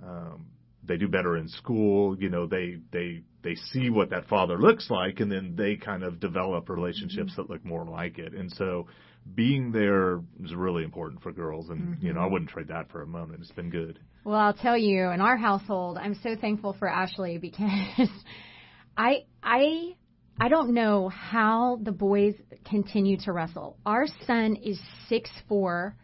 [0.00, 0.46] um,
[0.84, 2.16] they do better in school.
[2.16, 6.02] You know, they they they see what that father looks like, and then they kind
[6.02, 7.42] of develop relationships mm-hmm.
[7.42, 8.32] that look more like it.
[8.32, 8.88] And so,
[9.34, 12.06] being there is really important for girls, and mm-hmm.
[12.06, 12.32] you know, I mm-hmm.
[12.32, 13.42] wouldn't trade that for a moment.
[13.42, 14.00] It's been good.
[14.24, 18.08] Well, I'll tell you, in our household, I'm so thankful for Ashley because
[18.96, 19.94] I I
[20.40, 22.34] I don't know how the boys
[22.68, 23.76] continue to wrestle.
[23.86, 25.94] Our son is six four,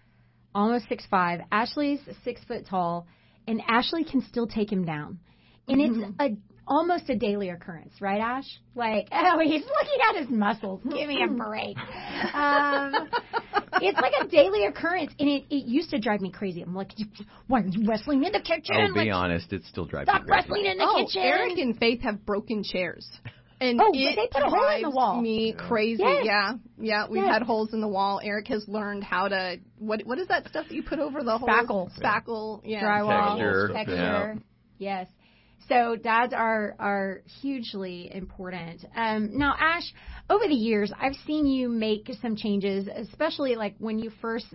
[0.55, 1.41] almost six five.
[1.51, 3.09] Ashley's six foot tall
[3.51, 5.19] and Ashley can still take him down.
[5.69, 6.21] And it's mm-hmm.
[6.21, 6.37] a
[6.71, 8.47] almost a daily occurrence, right, Ash?
[8.75, 10.81] Like, oh, he's looking at his muscles.
[10.85, 11.77] Give me a break.
[12.33, 12.95] um,
[13.83, 16.63] it's like a daily occurrence, and it, it used to drive me crazy.
[16.63, 16.93] I'm like,
[17.49, 18.77] why are you wrestling in the kitchen?
[18.77, 20.25] I'll like, be honest, it still drives me crazy.
[20.25, 21.23] Stop wrestling in the oh, kitchen.
[21.23, 23.07] Eric and Faith have broken chairs.
[23.63, 25.21] And oh, it they put a hole in the wall.
[25.21, 26.03] Me crazy.
[26.03, 26.25] Yes.
[26.25, 27.07] Yeah, yeah.
[27.11, 27.31] We've yes.
[27.31, 28.19] had holes in the wall.
[28.25, 31.39] Eric has learned how to what what is that stuff that you put over the
[31.39, 31.67] spackle.
[31.67, 31.93] holes?
[32.03, 32.63] Spackle.
[32.65, 32.83] Yeah.
[32.83, 33.37] Drywall.
[33.37, 33.71] Texture.
[33.75, 33.95] Texture.
[33.97, 34.35] Yeah.
[34.79, 35.09] Yes.
[35.69, 38.85] So dads are are hugely important.
[38.97, 39.85] Um, now, Ash,
[40.29, 44.47] over the years, I've seen you make some changes, especially like when you first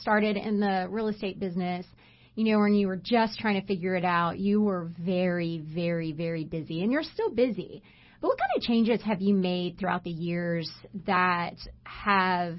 [0.00, 1.86] started in the real estate business.
[2.34, 6.12] You know, when you were just trying to figure it out, you were very, very,
[6.12, 7.82] very busy, and you're still busy.
[8.20, 10.70] But what kind of changes have you made throughout the years
[11.06, 12.58] that have,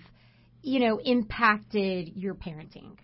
[0.62, 2.98] you know, impacted your parenting?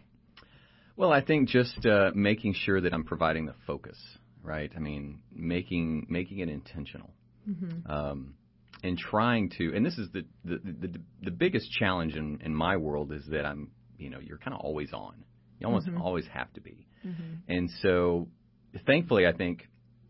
[0.96, 3.98] Well, I think just uh, making sure that I'm providing the focus,
[4.44, 4.72] right?
[4.76, 7.12] I mean, making making it intentional,
[7.50, 7.92] mm-hmm.
[7.92, 8.36] um,
[8.84, 9.74] and trying to.
[9.76, 13.46] And this is the the the, the biggest challenge in in my world is that
[13.46, 15.24] I'm, you know, you're kind of always on.
[15.60, 16.02] You almost mm-hmm.
[16.02, 16.88] always have to be.
[17.06, 17.52] Mm-hmm.
[17.52, 18.28] And so,
[18.86, 19.68] thankfully, I think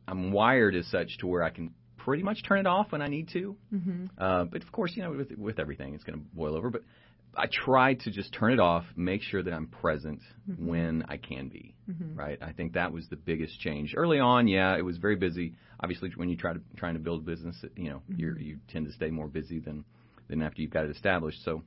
[0.07, 3.07] I'm wired as such to where I can pretty much turn it off when I
[3.07, 3.55] need to.
[3.73, 4.05] Mm-hmm.
[4.17, 6.69] Uh, but of course, you know, with with everything, it's going to boil over.
[6.69, 6.81] But
[7.35, 10.67] I try to just turn it off, make sure that I'm present mm-hmm.
[10.67, 11.75] when I can be.
[11.89, 12.17] Mm-hmm.
[12.17, 12.37] Right.
[12.41, 14.47] I think that was the biggest change early on.
[14.47, 15.53] Yeah, it was very busy.
[15.79, 18.41] Obviously, when you try to trying to build a business, you know, you mm-hmm.
[18.41, 19.83] you tend to stay more busy than
[20.29, 21.43] than after you've got it established.
[21.43, 21.63] So,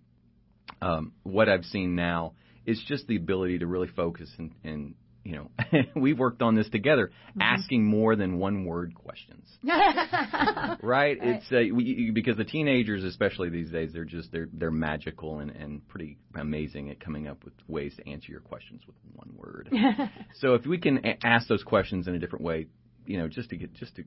[0.81, 4.95] um, what I've seen now is just the ability to really focus and, and
[5.27, 5.51] you know,
[6.01, 7.43] we worked on this together, mm-hmm.
[7.43, 9.45] asking more than one word questions.
[9.65, 10.79] right?
[10.81, 11.19] right?
[11.21, 15.51] It's uh, we, because the teenagers, especially these days, they're just they're they're magical and
[15.51, 19.69] and pretty amazing at coming up with ways to answer your questions with one word.
[20.37, 22.67] so if we can a- ask those questions in a different way,
[23.05, 24.05] you know, just to get just to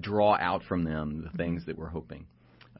[0.00, 2.26] draw out from them the things that we're hoping.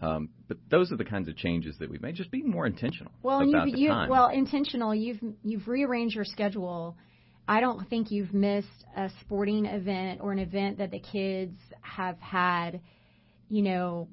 [0.02, 2.16] Um, but those are the kinds of changes that we've made.
[2.16, 3.12] Just being more intentional.
[3.22, 4.10] Well, about you've, the you time.
[4.10, 4.92] well intentional.
[4.92, 6.96] You've you've rearranged your schedule
[7.48, 12.18] I don't think you've missed a sporting event or an event that the kids have
[12.18, 12.80] had,
[13.48, 14.08] you know,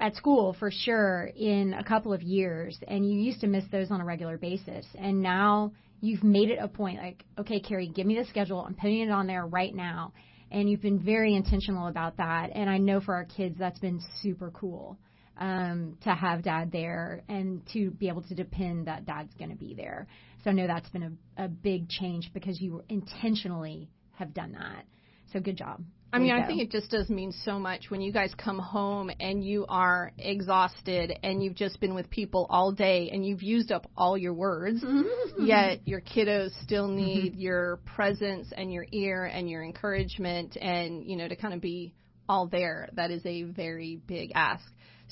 [0.00, 2.78] at school for sure in a couple of years.
[2.86, 4.86] And you used to miss those on a regular basis.
[4.98, 8.60] And now you've made it a point like, okay, Carrie, give me the schedule.
[8.60, 10.12] I'm putting it on there right now.
[10.50, 12.50] And you've been very intentional about that.
[12.54, 14.98] And I know for our kids, that's been super cool
[15.38, 19.56] um, to have dad there and to be able to depend that dad's going to
[19.56, 20.06] be there.
[20.44, 24.84] So I know that's been a, a big change because you intentionally have done that.
[25.32, 25.82] So good job.
[26.12, 29.10] I mean, I think it just does mean so much when you guys come home
[29.18, 33.72] and you are exhausted and you've just been with people all day and you've used
[33.72, 35.44] up all your words, mm-hmm.
[35.44, 36.96] yet your kiddos still mm-hmm.
[36.96, 37.40] need mm-hmm.
[37.40, 41.94] your presence and your ear and your encouragement and, you know, to kind of be
[42.28, 42.88] all there.
[42.92, 44.64] That is a very big ask.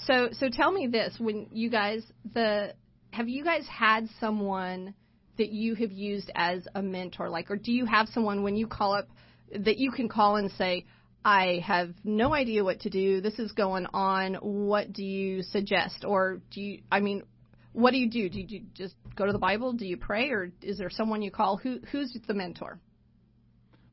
[0.06, 2.74] So, so tell me this: when you guys the
[3.10, 4.94] have you guys had someone
[5.42, 8.68] that you have used as a mentor, like, or do you have someone when you
[8.68, 9.08] call up
[9.52, 10.86] that you can call and say,
[11.24, 13.20] I have no idea what to do.
[13.20, 14.34] This is going on.
[14.34, 16.04] What do you suggest?
[16.06, 17.24] Or do you, I mean,
[17.72, 18.28] what do you do?
[18.28, 19.72] Do you just go to the Bible?
[19.72, 20.30] Do you pray?
[20.30, 21.56] Or is there someone you call?
[21.56, 22.78] Who, who's the mentor?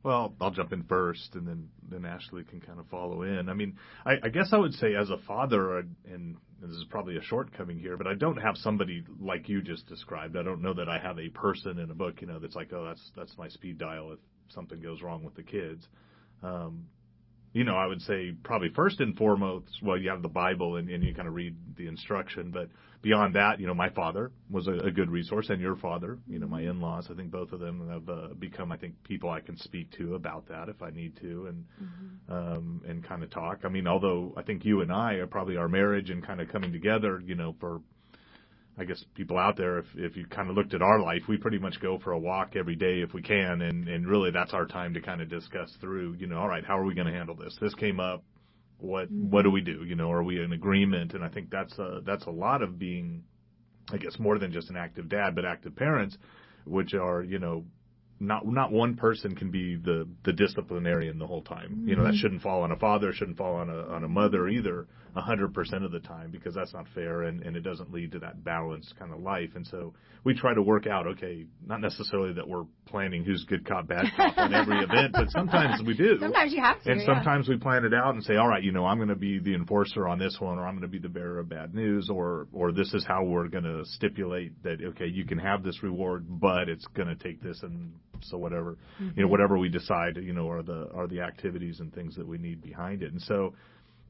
[0.02, 3.50] Well, I'll jump in first, and then then Ashley can kind of follow in.
[3.50, 7.18] I mean, I, I guess I would say as a father, and this is probably
[7.18, 10.38] a shortcoming here, but I don't have somebody like you just described.
[10.38, 12.72] I don't know that I have a person in a book, you know, that's like,
[12.72, 15.86] oh, that's that's my speed dial if something goes wrong with the kids.
[16.44, 16.86] Um,
[17.54, 20.90] you know, I would say probably first and foremost, well, you have the Bible and,
[20.90, 22.70] and you kind of read the instruction, but
[23.02, 26.38] beyond that, you know, my father was a, a good resource, and your father, you
[26.38, 27.08] know, my in-laws.
[27.10, 30.16] I think both of them have uh, become, I think, people I can speak to
[30.16, 32.34] about that if I need to, and mm-hmm.
[32.34, 33.62] um, and kind of talk.
[33.64, 36.50] I mean, although I think you and I are probably our marriage and kind of
[36.50, 37.82] coming together, you know, for
[38.80, 41.38] I guess people out there, if if you kind of looked at our life, we
[41.38, 44.54] pretty much go for a walk every day if we can, and and really that's
[44.54, 47.08] our time to kind of discuss through, you know, all right, how are we going
[47.08, 47.58] to handle this?
[47.60, 48.24] This came up,
[48.80, 49.30] what mm-hmm.
[49.30, 49.84] what do we do?
[49.86, 51.14] You know, are we in agreement?
[51.14, 53.24] And I think that's a that's a lot of being,
[53.92, 56.18] I guess, more than just an active dad, but active parents,
[56.66, 57.66] which are you know
[58.20, 61.72] not not one person can be the the disciplinarian the whole time.
[61.72, 61.90] Mm-hmm.
[61.90, 62.20] You know that mm-hmm.
[62.20, 65.54] shouldn't fall on a father, shouldn't fall on a on a mother either, a hundred
[65.54, 68.44] percent of the time because that's not fair and and it doesn't lead to that
[68.44, 69.50] balanced kind of life.
[69.56, 69.94] And so
[70.24, 71.08] we try to work out.
[71.08, 75.30] Okay, not necessarily that we're planning who's good cop bad cop on every event, but
[75.32, 76.18] sometimes we do.
[76.20, 76.92] Sometimes you have to.
[76.92, 77.08] And yeah.
[77.08, 79.40] sometimes we plan it out and say, all right, you know, I'm going to be
[79.40, 82.10] the enforcer on this one, or I'm going to be the bearer of bad news,
[82.12, 85.82] or or this is how we're going to stipulate that okay, you can have this
[85.84, 89.04] reward, but it's going to take this and so whatever mm-hmm.
[89.04, 89.32] you know mm-hmm.
[89.32, 92.62] whatever we decide you know are the are the activities and things that we need
[92.62, 93.54] behind it and so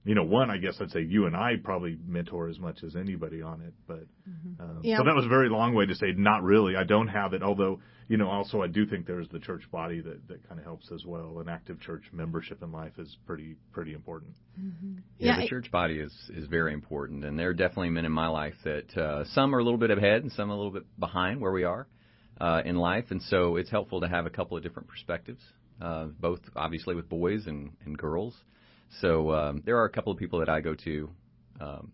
[0.10, 2.96] you know one i guess i'd say you and i probably mentor as much as
[2.96, 4.60] anybody on it but mm-hmm.
[4.60, 4.98] um, yeah.
[4.98, 7.44] so that was a very long way to say not really i don't have it
[7.44, 10.66] although you know also i do think there's the church body that that kind of
[10.66, 14.96] helps as well an active church membership in life is pretty pretty important mm-hmm.
[15.20, 18.12] yeah, yeah, the church body is is very important and there are definitely men in
[18.12, 20.86] my life that uh, some are a little bit ahead and some a little bit
[21.00, 21.88] behind where we are
[22.40, 25.42] uh, in life, and so it's helpful to have a couple of different perspectives,
[25.82, 28.36] uh, both obviously with boys and, and girls.
[29.02, 31.10] So um, there are a couple of people that I go to,
[31.60, 31.92] um,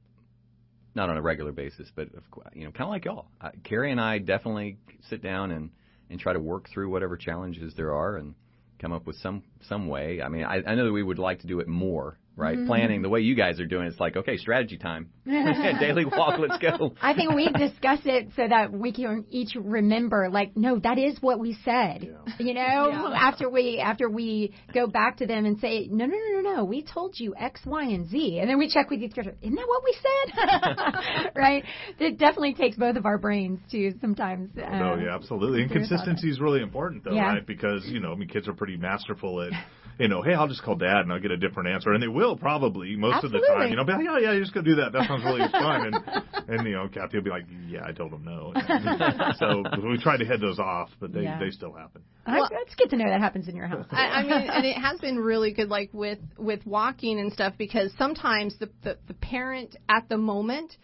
[0.95, 3.27] not on a regular basis, but of, you know, kind of like y'all.
[3.41, 4.77] Uh, Carrie and I definitely
[5.09, 5.71] sit down and
[6.09, 8.35] and try to work through whatever challenges there are and
[8.79, 10.21] come up with some some way.
[10.21, 12.57] I mean, I, I know that we would like to do it more right?
[12.57, 12.67] Mm-hmm.
[12.67, 13.87] Planning the way you guys are doing.
[13.87, 15.09] It's like, okay, strategy time.
[15.25, 16.93] Daily walk, let's go.
[17.01, 21.17] I think we discuss it so that we can each remember, like, no, that is
[21.21, 22.03] what we said.
[22.03, 22.33] Yeah.
[22.39, 23.13] You know, yeah.
[23.15, 26.65] after we after we go back to them and say, no, no, no, no, no,
[26.65, 29.35] we told you X, Y, and Z, and then we check with each other.
[29.41, 31.31] Isn't that what we said?
[31.35, 31.63] right?
[31.99, 34.51] It definitely takes both of our brains to sometimes.
[34.57, 35.61] Uh, no, yeah, absolutely.
[35.61, 37.33] And consistency is really important, though, yeah.
[37.33, 37.45] right?
[37.45, 39.51] Because you know, I mean, kids are pretty masterful at
[39.99, 41.93] you know, hey, I'll just call dad and I'll get a different answer.
[41.93, 43.39] And they will probably most Absolutely.
[43.39, 44.91] of the time, you know, be like, oh yeah, you just go do that.
[44.91, 45.93] That sounds really fun.
[45.93, 48.53] And, and, you know, Kathy will be like, yeah, I told him no.
[49.39, 51.39] so we try to head those off, but they, yeah.
[51.39, 52.01] they still happen.
[52.27, 53.85] Well, that's good to know that happens in your house.
[53.91, 57.53] I, I mean, and it has been really good, like with, with walking and stuff,
[57.57, 60.75] because sometimes the, the, the parent at the moment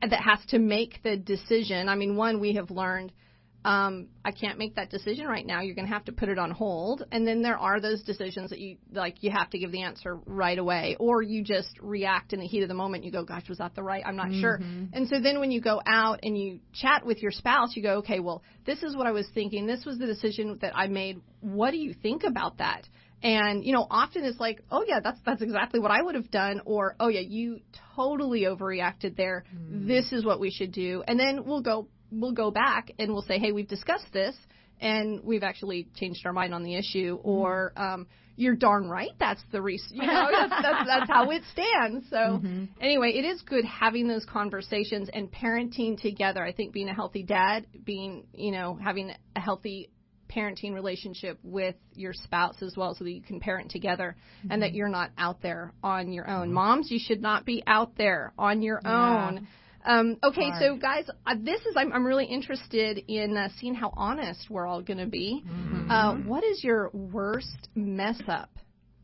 [0.00, 1.88] that has to make the decision.
[1.88, 3.12] I mean, one, we have learned–
[3.66, 5.60] um, I can't make that decision right now.
[5.60, 7.02] You're going to have to put it on hold.
[7.10, 10.20] And then there are those decisions that you like you have to give the answer
[10.24, 13.02] right away, or you just react in the heat of the moment.
[13.02, 14.04] You go, "Gosh, was that the right?
[14.06, 14.40] I'm not mm-hmm.
[14.40, 14.60] sure."
[14.92, 17.96] And so then when you go out and you chat with your spouse, you go,
[17.96, 19.66] "Okay, well, this is what I was thinking.
[19.66, 21.20] This was the decision that I made.
[21.40, 22.88] What do you think about that?"
[23.20, 26.30] And you know, often it's like, "Oh yeah, that's that's exactly what I would have
[26.30, 27.60] done," or "Oh yeah, you
[27.96, 29.44] totally overreacted there.
[29.52, 29.88] Mm.
[29.88, 33.22] This is what we should do." And then we'll go we'll go back and we'll
[33.22, 34.34] say, hey, we've discussed this
[34.80, 39.42] and we've actually changed our mind on the issue, or um, you're darn right, that's
[39.50, 39.96] the reason.
[39.96, 42.06] You know, that's, that's, that's how it stands.
[42.10, 42.64] So mm-hmm.
[42.80, 46.44] anyway, it is good having those conversations and parenting together.
[46.44, 49.90] I think being a healthy dad, being you know having a healthy
[50.28, 54.50] parenting relationship with your spouse as well so that you can parent together mm-hmm.
[54.50, 54.76] and that mm-hmm.
[54.76, 56.46] you're not out there on your own.
[56.46, 56.54] Mm-hmm.
[56.54, 59.28] Moms, you should not be out there on your yeah.
[59.28, 59.48] own
[59.86, 63.92] um, okay, so guys, uh, this is I'm, I'm really interested in uh, seeing how
[63.96, 65.42] honest we're all going to be.
[65.46, 65.90] Mm-hmm.
[65.90, 68.50] Uh, what is your worst mess up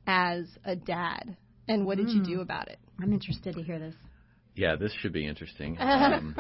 [0.07, 1.37] as a dad,
[1.69, 2.15] and what did mm.
[2.15, 2.43] you do mm.
[2.43, 2.79] about it?
[3.01, 3.95] I'm interested to hear this.
[4.57, 5.79] Yeah, this should be interesting.
[5.81, 6.37] Um,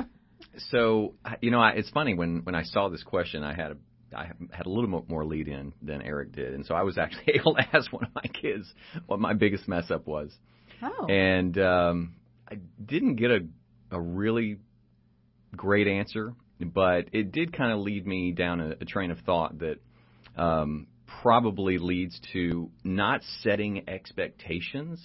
[0.70, 3.76] so you know, I, it's funny when when I saw this question, I had a
[4.14, 7.34] I had a little more lead in than Eric did, and so I was actually
[7.34, 8.72] able to ask one of my kids
[9.06, 10.32] what my biggest mess up was.
[10.82, 11.06] Oh.
[11.06, 12.14] And um,
[12.50, 13.46] I didn't get a
[13.92, 14.58] a really
[15.56, 19.58] great answer, but it did kind of lead me down a, a train of thought
[19.58, 19.76] that
[20.36, 20.86] um,
[21.22, 25.00] probably leads to not setting expectations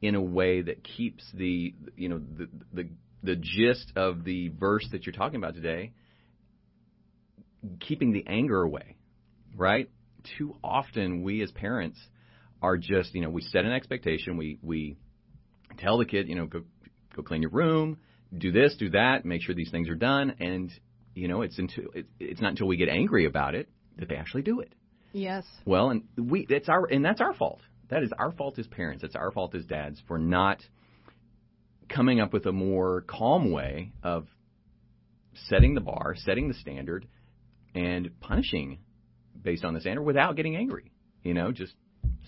[0.00, 2.88] in a way that keeps the you know the the
[3.22, 5.92] the gist of the verse that you're talking about today
[7.80, 8.96] keeping the anger away
[9.56, 9.90] right?
[10.38, 11.98] Too often we as parents
[12.62, 14.36] are just you know we set an expectation.
[14.36, 14.96] We we
[15.78, 16.62] tell the kid you know go
[17.14, 17.98] go clean your room
[18.36, 20.70] do this, do that, make sure these things are done, and
[21.14, 23.68] you know, it's until it, it's not until we get angry about it
[23.98, 24.72] that they actually do it.
[25.12, 25.44] Yes.
[25.64, 27.60] Well, and we it's our and that's our fault
[27.90, 29.04] that is our fault as parents.
[29.04, 30.62] It's our fault as dads for not
[31.88, 34.26] coming up with a more calm way of
[35.48, 37.06] setting the bar, setting the standard,
[37.74, 38.78] and punishing
[39.40, 40.92] based on the standard without getting angry.
[41.22, 41.74] You know, just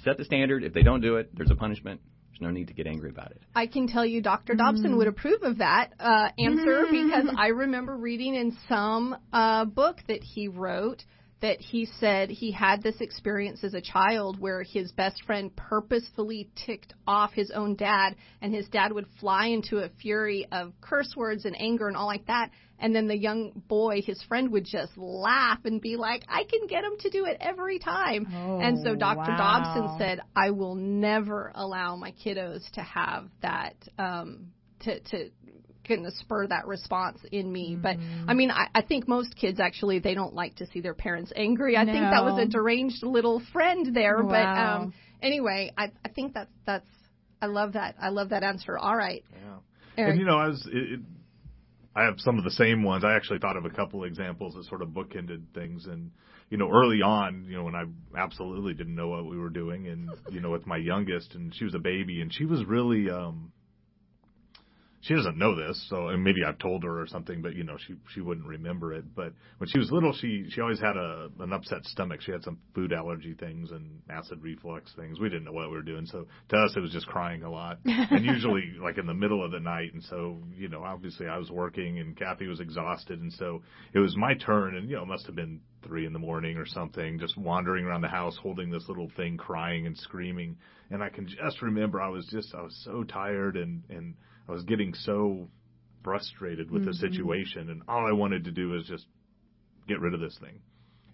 [0.05, 0.65] set the standard.
[0.65, 2.01] If they don't do it, there's a punishment.
[2.33, 3.43] There's no need to get angry about it.
[3.55, 4.55] I can tell you Dr.
[4.55, 9.99] Dobson would approve of that uh, answer because I remember reading in some uh, book
[10.09, 11.05] that he wrote
[11.43, 16.49] that he said he had this experience as a child where his best friend purposefully
[16.55, 21.15] ticked off his own dad and his dad would fly into a fury of curse
[21.17, 24.65] words and anger and all like that and then the young boy his friend would
[24.65, 28.61] just laugh and be like I can get him to do it every time Oh,
[28.61, 29.33] and so Dr.
[29.33, 29.65] wow.
[29.65, 35.31] Dobson said I will never allow my kiddos to have that um to to
[35.87, 37.77] kind of spur that response in me.
[37.81, 38.31] But Mm-hmm.
[38.31, 41.33] I mean, I, I think most kids actually they don't like to see their parents
[41.37, 41.77] angry.
[41.77, 44.23] I think that was a deranged little friend there.
[44.23, 46.87] But um, anyway, I I think that's that's
[47.41, 47.97] I love that.
[48.01, 48.79] I love that answer.
[48.79, 49.59] All right, Yeah.
[49.97, 50.11] Eric.
[50.13, 50.67] And you know, I was.
[50.73, 51.01] It, it,
[51.95, 53.05] I have some of the same ones.
[53.05, 55.85] I actually thought of a couple examples that sort of bookended things.
[55.87, 56.11] And
[56.49, 57.85] you know, early on, you know, when I
[58.17, 61.65] absolutely didn't know what we were doing, and you know, with my youngest, and she
[61.65, 63.11] was a baby, and she was really.
[63.11, 63.53] um
[65.03, 67.77] she doesn't know this, so and maybe I've told her or something, but you know
[67.77, 69.05] she she wouldn't remember it.
[69.17, 72.21] But when she was little, she she always had a an upset stomach.
[72.23, 75.19] She had some food allergy things and acid reflux things.
[75.19, 77.51] We didn't know what we were doing, so to us it was just crying a
[77.51, 79.93] lot, and usually like in the middle of the night.
[79.93, 83.61] And so you know obviously I was working and Kathy was exhausted, and so
[83.93, 86.57] it was my turn, and you know it must have been three in the morning
[86.57, 90.57] or something, just wandering around the house holding this little thing, crying and screaming.
[90.91, 94.15] And I can just remember I was just I was so tired and and
[94.49, 95.49] I was getting so
[96.03, 97.01] frustrated with the mm-hmm.
[97.01, 99.07] situation, and all I wanted to do was just
[99.89, 100.61] get rid of this thing.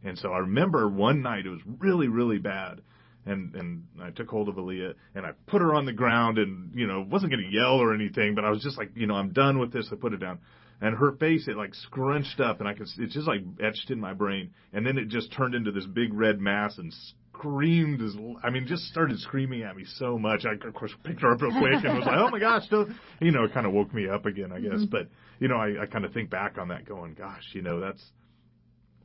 [0.04, 2.80] And so I remember one night it was really, really bad.
[3.26, 6.70] And and I took hold of Aaliyah and I put her on the ground and
[6.74, 9.14] you know wasn't going to yell or anything, but I was just like you know
[9.14, 9.88] I'm done with this.
[9.92, 10.38] I put it down,
[10.80, 14.00] and her face it like scrunched up and I could it's just like etched in
[14.00, 16.94] my brain, and then it just turned into this big red mass and
[17.38, 20.44] screamed as I mean just started screaming at me so much.
[20.44, 22.92] I of course picked her up real quick and was like oh my gosh, don't,
[23.20, 24.72] you know it kind of woke me up again I guess.
[24.72, 24.90] Mm-hmm.
[24.90, 25.08] But
[25.40, 28.02] you know I, I kind of think back on that going gosh you know that's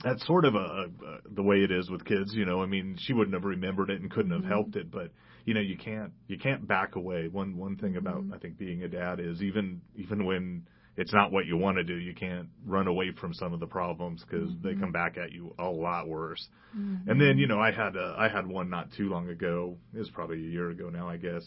[0.03, 0.87] that's sort of a, a
[1.33, 2.61] the way it is with kids, you know.
[2.61, 4.79] I mean, she wouldn't have remembered it and couldn't have helped mm-hmm.
[4.79, 5.11] it, but
[5.45, 7.27] you know, you can't you can't back away.
[7.27, 8.33] One one thing about mm-hmm.
[8.33, 11.83] I think being a dad is even even when it's not what you want to
[11.83, 14.81] do, you can't run away from some of the problems because they mm-hmm.
[14.81, 16.47] come back at you a lot worse.
[16.77, 17.09] Mm-hmm.
[17.09, 19.77] And then you know, I had a, I had one not too long ago.
[19.93, 21.43] It was probably a year ago now, I guess,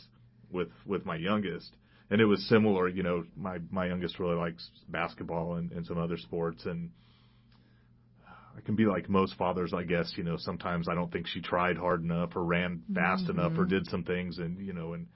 [0.51, 1.77] with with my youngest.
[2.09, 5.99] And it was similar, you know, my my youngest really likes basketball and, and some
[5.99, 6.91] other sports and
[8.57, 10.13] I can be like most fathers, I guess.
[10.17, 13.63] You know, sometimes I don't think she tried hard enough or ran fast enough or
[13.63, 13.69] mm-hmm.
[13.69, 15.07] did some things, and you know, and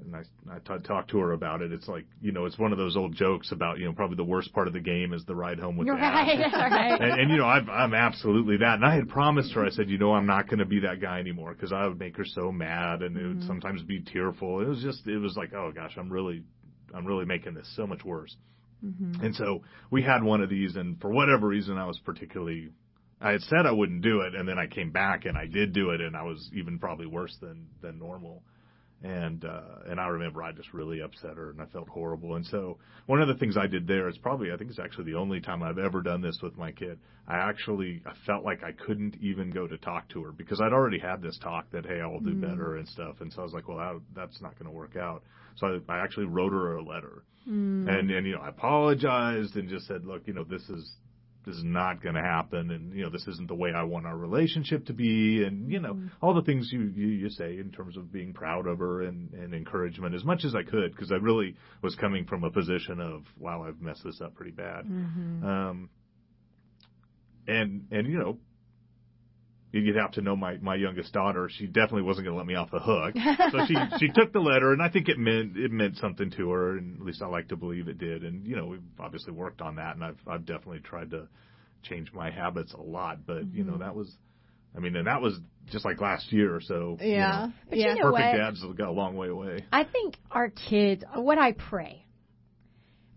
[0.00, 1.72] and I I t- talked to her about it.
[1.72, 4.24] It's like you know, it's one of those old jokes about you know probably the
[4.24, 6.12] worst part of the game is the ride home with You're dad.
[6.12, 6.52] right.
[6.52, 7.00] right.
[7.00, 8.74] And, and you know, I've, I'm absolutely that.
[8.74, 11.00] And I had promised her, I said, you know, I'm not going to be that
[11.00, 13.46] guy anymore because I would make her so mad, and it would mm-hmm.
[13.46, 14.60] sometimes be tearful.
[14.60, 16.42] It was just, it was like, oh gosh, I'm really,
[16.94, 18.34] I'm really making this so much worse.
[18.84, 19.24] Mm-hmm.
[19.24, 22.70] And so we had one of these, and for whatever reason, I was particularly.
[23.20, 25.72] I had said I wouldn't do it, and then I came back and I did
[25.72, 28.42] do it, and I was even probably worse than than normal.
[29.02, 32.36] And uh, and I remember I just really upset her, and I felt horrible.
[32.36, 35.04] And so one of the things I did there is probably I think it's actually
[35.12, 36.98] the only time I've ever done this with my kid.
[37.28, 40.72] I actually I felt like I couldn't even go to talk to her because I'd
[40.72, 43.44] already had this talk that hey I will do better and stuff, and so I
[43.44, 45.22] was like, well that, that's not going to work out.
[45.56, 47.24] So I, I actually wrote her a letter
[47.86, 50.92] and and you know I apologized and just said, look, you know this is
[51.44, 54.06] this is not going to happen, and you know this isn't the way I want
[54.06, 57.70] our relationship to be, and you know all the things you, you you say in
[57.70, 61.12] terms of being proud of her and and encouragement as much as I could because
[61.12, 64.86] I really was coming from a position of wow I've messed this up pretty bad,
[65.44, 65.90] um,
[67.46, 68.38] and and you know
[69.80, 71.48] you'd have to know my my youngest daughter.
[71.50, 73.14] She definitely wasn't going to let me off the hook.
[73.52, 76.50] So she she took the letter, and I think it meant it meant something to
[76.50, 78.24] her, and at least I like to believe it did.
[78.24, 81.28] And you know, we've obviously worked on that, and I've I've definitely tried to
[81.82, 83.26] change my habits a lot.
[83.26, 84.10] But you know, that was,
[84.76, 85.38] I mean, and that was
[85.70, 86.96] just like last year or so.
[87.00, 87.52] you Yeah, know.
[87.68, 87.94] But yeah.
[87.94, 88.38] you know Perfect what?
[88.38, 89.64] dads have got a long way away.
[89.72, 92.04] I think our kids, what I pray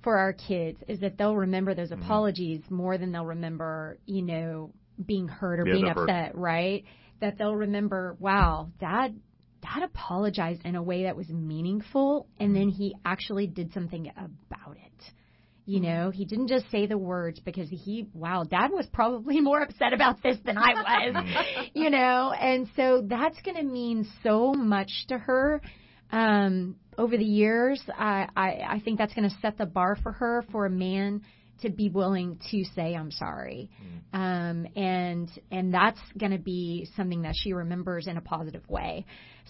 [0.03, 2.01] for our kids is that they'll remember those Mm-hmm.
[2.01, 4.72] apologies more than they'll remember, you know,
[5.06, 6.10] being hurt or Yeah, being the hurt.
[6.10, 6.84] upset, right?
[7.20, 9.20] That they'll remember, wow, dad
[9.62, 14.78] dad apologized in a way that was meaningful and then he actually did something about
[14.78, 15.04] it.
[15.66, 19.62] You know, he didn't just say the words because he, wow, dad was probably more
[19.62, 20.74] upset about this than I
[21.12, 25.62] was, you know, and so that's going to mean so much to her.
[26.10, 30.14] Um, over the years, I, I, I think that's going to set the bar for
[30.14, 31.24] her for a man
[31.62, 33.70] to be willing to say I'm sorry,
[34.14, 34.18] mm.
[34.18, 39.05] um, and and that's going to be something that she remembers in a positive way.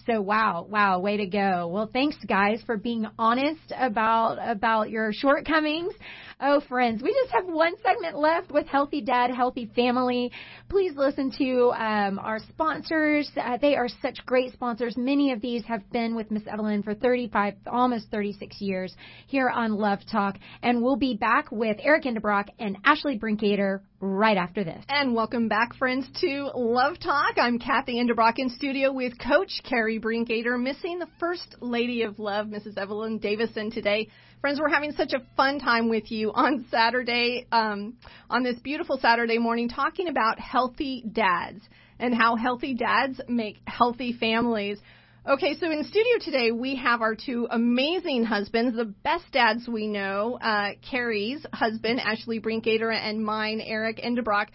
[0.06, 1.68] So wow, wow, way to go.
[1.68, 5.92] Well, thanks guys for being honest about about your shortcomings.
[6.40, 10.30] Oh, friends, we just have one segment left with Healthy Dad, Healthy Family.
[10.68, 13.28] Please listen to um, our sponsors.
[13.36, 14.96] Uh, they are such great sponsors.
[14.96, 18.94] Many of these have been with Miss Evelyn for 35, almost 36 years
[19.26, 24.36] here on Love Talk, and we'll be back with Eric Endebrock and Ashley Brinkater right
[24.36, 24.84] after this.
[24.88, 27.36] And welcome back, friends, to Love Talk.
[27.36, 32.46] I'm Kathy Endebrock in studio with Coach Carrie Brinkater, missing the First Lady of Love,
[32.46, 32.78] Mrs.
[32.78, 34.08] Evelyn Davison, today.
[34.40, 37.94] Friends, we're having such a fun time with you on Saturday, um,
[38.30, 41.60] on this beautiful Saturday morning, talking about healthy dads
[41.98, 44.78] and how healthy dads make healthy families.
[45.26, 49.86] Okay, so in studio today we have our two amazing husbands, the best dads we
[49.86, 54.46] know, uh, Carrie's husband, Ashley Brinkater, and mine, Eric Endebrock.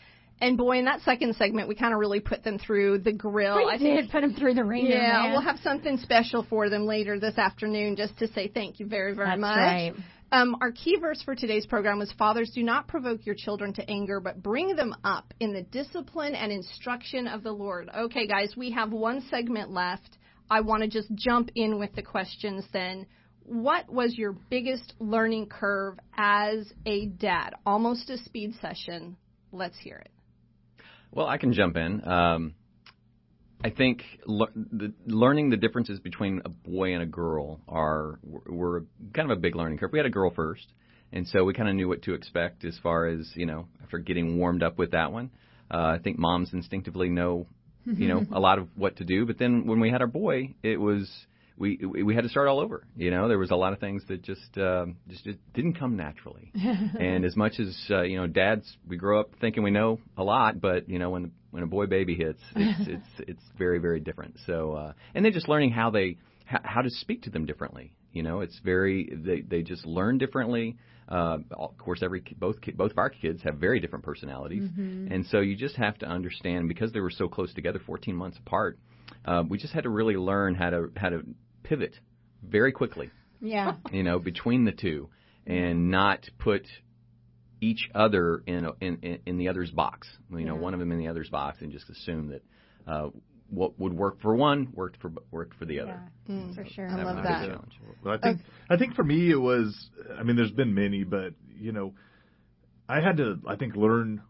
[0.41, 3.57] And boy, in that second segment, we kind of really put them through the grill.
[3.57, 4.89] We I did think, put them through the ringer.
[4.89, 5.31] Yeah, man.
[5.31, 9.13] we'll have something special for them later this afternoon, just to say thank you very,
[9.13, 9.57] very That's much.
[9.57, 9.93] Right.
[10.31, 13.87] Um, our key verse for today's program was Fathers, do not provoke your children to
[13.87, 17.89] anger, but bring them up in the discipline and instruction of the Lord.
[17.95, 20.17] Okay, guys, we have one segment left.
[20.49, 23.05] I want to just jump in with the questions then.
[23.45, 27.55] What was your biggest learning curve as a dad?
[27.65, 29.17] Almost a speed session.
[29.51, 30.09] Let's hear it.
[31.11, 32.07] Well, I can jump in.
[32.07, 32.55] Um,
[33.63, 38.85] I think le- the, learning the differences between a boy and a girl are were
[39.13, 39.91] kind of a big learning curve.
[39.93, 40.67] We had a girl first,
[41.13, 43.99] and so we kind of knew what to expect as far as you know after
[43.99, 45.31] getting warmed up with that one.
[45.71, 47.47] Uh, I think moms instinctively know
[47.85, 49.25] you know, a lot of what to do.
[49.25, 51.09] But then when we had our boy, it was
[51.57, 52.85] we we had to start all over.
[52.95, 56.51] You know, there was a lot of things that just um, just didn't come naturally.
[56.55, 60.23] and as much as uh, you know, dads, we grow up thinking we know a
[60.23, 63.99] lot, but you know, when when a boy baby hits, it's it's it's very very
[63.99, 64.37] different.
[64.45, 67.93] So uh, and then just learning how they how, how to speak to them differently.
[68.13, 70.77] You know, it's very they they just learn differently.
[71.09, 75.11] Uh, of course, every both both of our kids have very different personalities, mm-hmm.
[75.11, 78.37] and so you just have to understand because they were so close together, 14 months
[78.37, 78.79] apart.
[79.25, 81.23] Uh, we just had to really learn how to how to
[81.63, 81.99] pivot
[82.41, 83.09] very quickly.
[83.41, 83.73] Yeah.
[83.91, 85.09] You know, between the two,
[85.45, 86.65] and not put
[87.61, 90.07] each other in a, in in the other's box.
[90.31, 90.61] You know, yeah.
[90.61, 92.43] one of them in the other's box, and just assume that
[92.87, 93.09] uh,
[93.53, 96.01] what would work for one worked for worked for the other.
[96.27, 96.87] Yeah, mm, for sure.
[96.87, 97.49] I love that.
[98.03, 98.49] Well, I think okay.
[98.69, 99.89] I think for me it was.
[100.17, 101.93] I mean, there's been many, but you know,
[102.89, 104.21] I had to I think learn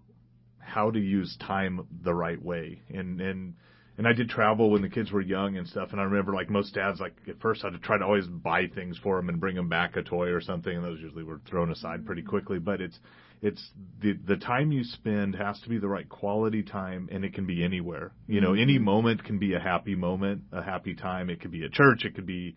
[0.60, 3.54] how to use time the right way, and and
[3.98, 5.90] and I did travel when the kids were young and stuff.
[5.92, 8.98] And I remember like most dads, like at first I'd try to always buy things
[9.02, 11.72] for them and bring them back a toy or something, and those usually were thrown
[11.72, 12.60] aside pretty quickly.
[12.60, 13.00] But it's
[13.44, 13.72] it's
[14.02, 17.46] the the time you spend has to be the right quality time and it can
[17.46, 18.86] be anywhere you know any mm-hmm.
[18.86, 22.16] moment can be a happy moment a happy time it could be at church it
[22.16, 22.56] could be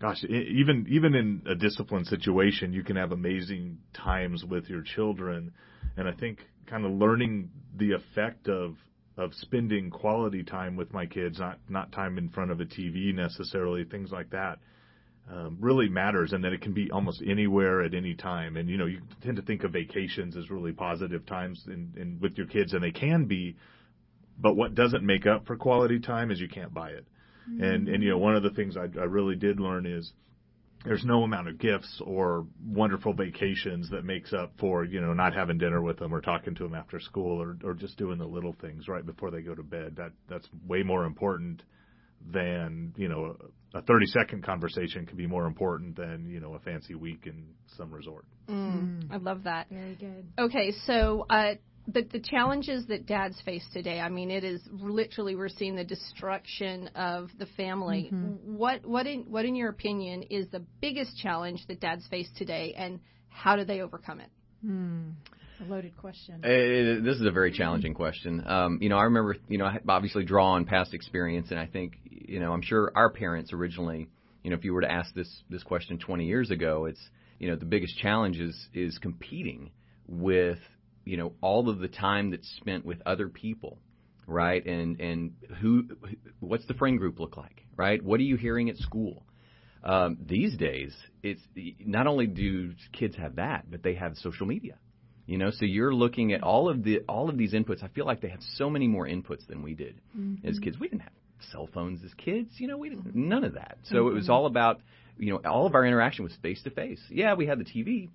[0.00, 5.52] gosh even even in a disciplined situation you can have amazing times with your children
[5.98, 8.74] and i think kind of learning the effect of
[9.16, 13.14] of spending quality time with my kids not not time in front of a tv
[13.14, 14.58] necessarily things like that
[15.30, 18.56] um, really matters and that it can be almost anywhere at any time.
[18.56, 22.18] And, you know, you tend to think of vacations as really positive times in, in,
[22.20, 23.56] with your kids, and they can be,
[24.38, 27.06] but what doesn't make up for quality time is you can't buy it.
[27.50, 27.62] Mm-hmm.
[27.62, 30.12] And, and, you know, one of the things I, I really did learn is
[30.86, 35.34] there's no amount of gifts or wonderful vacations that makes up for, you know, not
[35.34, 38.26] having dinner with them or talking to them after school or, or just doing the
[38.26, 39.96] little things right before they go to bed.
[39.96, 41.62] That, that's way more important
[42.32, 43.36] than you know
[43.74, 47.46] a 30 second conversation can be more important than you know a fancy week in
[47.76, 48.24] some resort.
[48.48, 49.68] Mm, I love that.
[49.70, 50.26] Very good.
[50.38, 51.54] Okay, so uh,
[51.88, 54.00] the the challenges that dads face today.
[54.00, 58.10] I mean, it is literally we're seeing the destruction of the family.
[58.12, 58.56] Mm-hmm.
[58.56, 62.74] What what in what in your opinion is the biggest challenge that dads face today,
[62.76, 64.30] and how do they overcome it?
[64.62, 65.10] Hmm.
[65.60, 66.44] A loaded question.
[66.44, 68.46] Uh, this is a very challenging question.
[68.46, 71.66] Um, you know, I remember, you know, I obviously draw on past experience, and I
[71.66, 74.08] think, you know, I'm sure our parents originally,
[74.42, 77.00] you know, if you were to ask this this question 20 years ago, it's,
[77.38, 79.70] you know, the biggest challenge is is competing
[80.06, 80.58] with,
[81.06, 83.78] you know, all of the time that's spent with other people,
[84.26, 84.64] right?
[84.66, 85.84] And and who,
[86.40, 88.02] what's the friend group look like, right?
[88.04, 89.24] What are you hearing at school?
[89.84, 91.40] um, these days, it's
[91.80, 94.78] not only do kids have that, but they have social media.
[95.26, 97.82] You know, so you're looking at all of the all of these inputs.
[97.84, 100.48] I feel like they have so many more inputs than we did Mm-hmm.
[100.48, 100.78] as kids.
[100.78, 101.12] We didn't have
[101.52, 102.50] cell phones as kids.
[102.58, 103.78] You know, we didn't none of that.
[103.84, 104.14] So it Mm-hmm.
[104.16, 104.80] was all about
[105.18, 107.00] you know all of our interaction was face to face.
[107.10, 108.10] Yeah, we had the TV,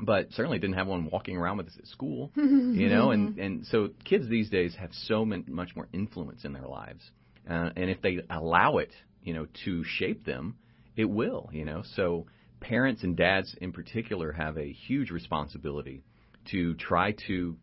[0.00, 2.30] but certainly didn't have one walking around with us at school.
[2.36, 6.66] you know, and and so kids these days have so much more influence in their
[6.66, 7.02] lives,
[7.48, 8.90] uh, and if they allow it,
[9.22, 10.56] you know, to shape them,
[10.96, 11.48] it will.
[11.52, 12.26] You know, so
[12.60, 16.02] parents and dads in particular have a huge responsibility
[16.50, 17.56] to try to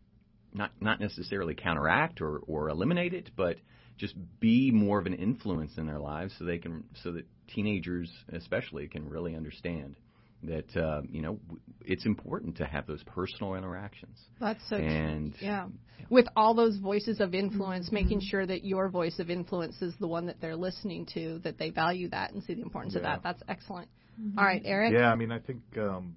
[0.54, 3.56] not not necessarily counteract or, or eliminate it, but
[3.98, 8.10] just be more of an influence in their lives so they can so that teenagers
[8.32, 9.96] especially can really understand
[10.42, 11.38] that uh, you know
[11.84, 15.68] it's important to have those personal interactions That's so and Yeah.
[16.10, 20.08] With all those voices of influence, making sure that your voice of influence is the
[20.08, 23.22] one that they're listening to, that they value that and see the importance of that.
[23.22, 23.88] That's excellent.
[24.36, 24.92] All right, Eric.
[24.92, 26.16] Yeah, I mean, I think, um,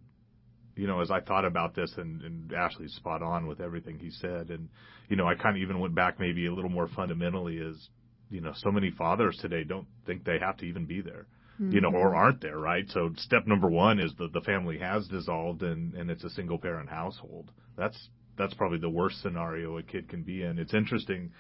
[0.76, 4.10] you know, as I thought about this, and, and Ashley's spot on with everything he
[4.10, 4.70] said, and
[5.08, 7.90] you know, I kind of even went back maybe a little more fundamentally, is
[8.30, 11.28] you know, so many fathers today don't think they have to even be there,
[11.60, 12.86] you know, or aren't there, right?
[12.90, 16.58] So step number one is that the family has dissolved and and it's a single
[16.58, 17.52] parent household.
[17.78, 20.60] That's that's probably the worst scenario a kid can be in.
[20.60, 21.32] It's interesting.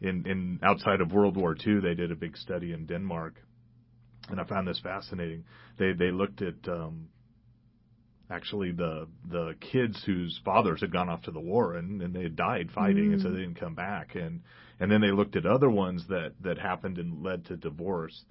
[0.00, 3.34] In, in outside of World War II, they did a big study in Denmark,
[4.28, 5.44] and I found this fascinating.
[5.78, 7.08] They they looked at um,
[8.30, 12.22] actually the the kids whose fathers had gone off to the war and, and they
[12.22, 14.40] had died fighting and so they didn't come back and
[14.80, 18.24] and then they looked at other ones that that happened and led to divorce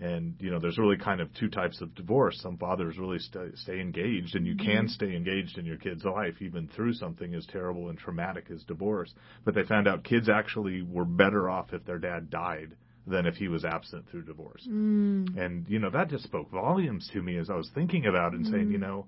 [0.00, 2.38] and you know there's really kind of two types of divorce.
[2.42, 4.66] Some fathers really stay, stay engaged and you mm-hmm.
[4.66, 8.62] can stay engaged in your kid's life even through something as terrible and traumatic as
[8.64, 9.12] divorce.
[9.44, 12.76] But they found out kids actually were better off if their dad died
[13.06, 14.66] than if he was absent through divorce.
[14.68, 15.38] Mm.
[15.38, 18.38] And you know that just spoke volumes to me as I was thinking about it
[18.38, 18.86] and saying, you mm-hmm.
[18.86, 19.06] know,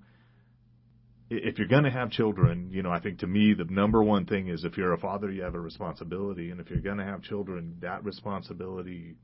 [1.29, 4.25] if you're going to have children, you know, I think to me the number one
[4.25, 7.03] thing is if you're a father, you have a responsibility, and if you're going to
[7.03, 9.15] have children, that responsibility,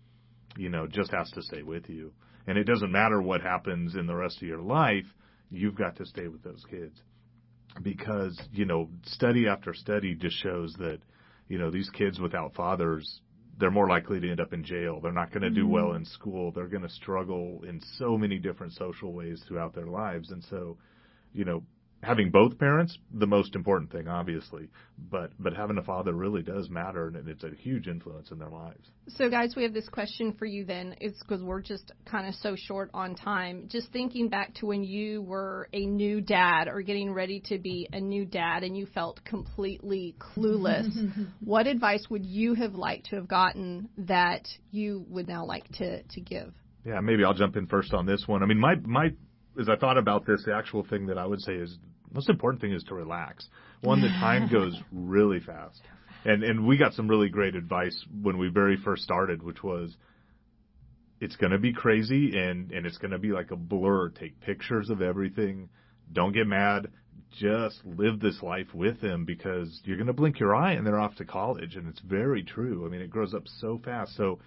[0.57, 2.13] you know, just has to stay with you.
[2.47, 5.05] And it doesn't matter what happens in the rest of your life,
[5.49, 6.99] you've got to stay with those kids.
[7.81, 10.99] Because, you know, study after study just shows that,
[11.47, 13.21] you know, these kids without fathers
[13.59, 14.99] they're more likely to end up in jail.
[15.01, 15.97] They're not going to do well mm-hmm.
[15.97, 16.51] in school.
[16.51, 20.31] They're going to struggle in so many different social ways throughout their lives.
[20.31, 20.77] And so,
[21.33, 21.63] you know,
[22.03, 24.67] having both parents, the most important thing, obviously,
[25.09, 28.49] but but having a father really does matter, and it's a huge influence in their
[28.49, 28.91] lives.
[29.07, 30.95] So, guys, we have this question for you then.
[30.99, 33.67] It's because we're just kind of so short on time.
[33.69, 37.87] Just thinking back to when you were a new dad or getting ready to be
[37.91, 40.87] a new dad and you felt completely clueless,
[41.39, 46.03] what advice would you have liked to have gotten that you would now like to,
[46.03, 46.53] to give?
[46.85, 48.43] Yeah, maybe I'll jump in first on this one.
[48.43, 49.11] I mean, my my
[49.59, 51.77] as I thought about this, the actual thing that I would say is
[52.13, 53.47] most important thing is to relax.
[53.81, 55.81] One, the time goes really fast.
[56.25, 59.95] And and we got some really great advice when we very first started, which was
[61.19, 64.09] it's going to be crazy and and it's going to be like a blur.
[64.09, 65.69] Take pictures of everything.
[66.11, 66.87] Don't get mad.
[67.39, 70.99] Just live this life with them because you're going to blink your eye and they're
[70.99, 72.85] off to college and it's very true.
[72.85, 74.15] I mean, it grows up so fast.
[74.15, 74.39] So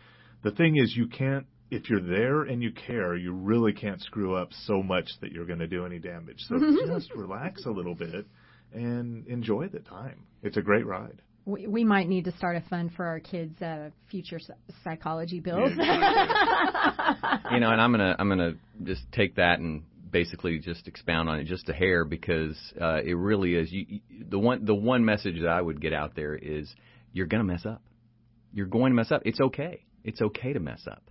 [0.44, 4.36] the thing is you can't if you're there and you care, you really can't screw
[4.36, 6.44] up so much that you're going to do any damage.
[6.48, 8.26] So just relax a little bit
[8.72, 10.22] and enjoy the time.
[10.42, 11.22] It's a great ride.
[11.44, 14.40] We, we might need to start a fund for our kids' uh, future
[14.82, 15.70] psychology bills.
[15.76, 21.38] you know, and I'm gonna I'm gonna just take that and basically just expound on
[21.38, 23.70] it just a hair because uh, it really is.
[23.70, 26.68] You, you, the one the one message that I would get out there is
[27.12, 27.80] you're gonna mess up.
[28.52, 29.22] You're going to mess up.
[29.24, 29.84] It's okay.
[30.02, 31.02] It's okay to mess up,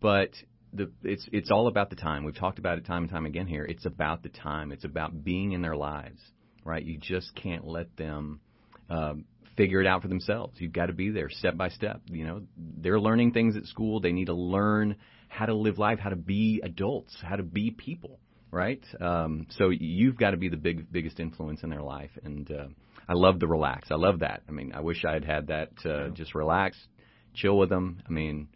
[0.00, 0.30] but
[0.72, 2.24] the it's it's all about the time.
[2.24, 3.64] We've talked about it time and time again here.
[3.64, 4.72] It's about the time.
[4.72, 6.20] It's about being in their lives,
[6.64, 6.84] right?
[6.84, 8.40] You just can't let them.
[8.88, 9.24] Um,
[9.56, 10.60] figure it out for themselves.
[10.60, 12.02] You've got to be there step by step.
[12.06, 14.00] You know, they're learning things at school.
[14.00, 14.96] They need to learn
[15.28, 18.20] how to live life, how to be adults, how to be people,
[18.50, 18.84] right?
[19.00, 22.10] Um, so you've got to be the big biggest influence in their life.
[22.22, 22.66] And uh,
[23.08, 23.88] I love the relax.
[23.90, 24.42] I love that.
[24.48, 25.70] I mean, I wish I had had that.
[25.84, 26.76] Uh, Just relax,
[27.34, 28.02] chill with them.
[28.06, 28.48] I mean.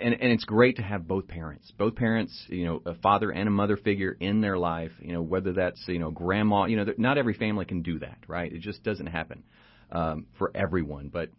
[0.00, 3.48] And and it's great to have both parents, both parents, you know, a father and
[3.48, 6.86] a mother figure in their life, you know, whether that's you know grandma, you know,
[6.98, 8.52] not every family can do that, right?
[8.52, 9.44] It just doesn't happen
[9.90, 11.08] um, for everyone.
[11.08, 11.30] But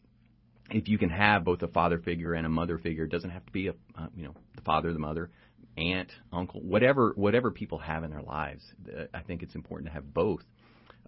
[0.71, 3.45] if you can have both a father figure and a mother figure, it doesn't have
[3.45, 5.29] to be a uh, you know the father, the mother,
[5.77, 8.63] aunt, uncle, whatever whatever people have in their lives.
[8.87, 10.41] Uh, I think it's important to have both.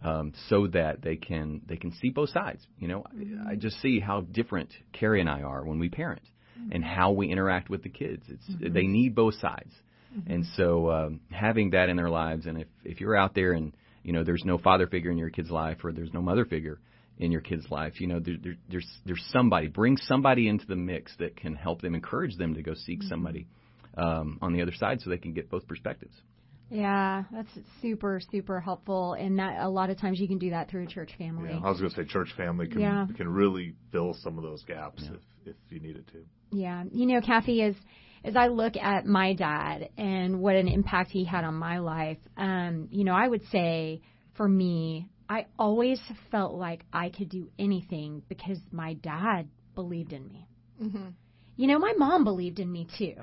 [0.04, 2.66] Um, so that they can they can see both sides.
[2.80, 6.24] You know, I, I just see how different Carrie and I are when we parent,
[6.72, 8.24] and how we interact with the kids.
[8.30, 9.72] It's they need both sides.
[10.16, 10.32] Mm-hmm.
[10.32, 13.74] And so um, having that in their lives, and if if you're out there and
[14.04, 16.80] you know there's no father figure in your kid's life or there's no mother figure
[17.18, 20.76] in your kid's life, you know there, there, there's there's somebody bring somebody into the
[20.76, 23.10] mix that can help them encourage them to go seek mm-hmm.
[23.10, 23.48] somebody
[23.98, 26.16] um, on the other side so they can get both perspectives.
[26.72, 27.50] Yeah, that's
[27.82, 30.88] super super helpful, and that a lot of times you can do that through a
[30.88, 31.50] church family.
[31.52, 33.08] Yeah, I was going to say church family can yeah.
[33.18, 35.18] can really fill some of those gaps yeah.
[35.46, 36.24] if if you needed to.
[36.52, 37.76] Yeah, you know, Kathy, as
[38.24, 42.20] as I look at my dad and what an impact he had on my life,
[42.38, 44.02] um, you know, I would say
[44.36, 46.00] for me, I always
[46.32, 50.48] felt like I could do anything because my dad believed in me.
[50.82, 51.08] Mm-hmm.
[51.58, 53.16] You know, my mom believed in me too,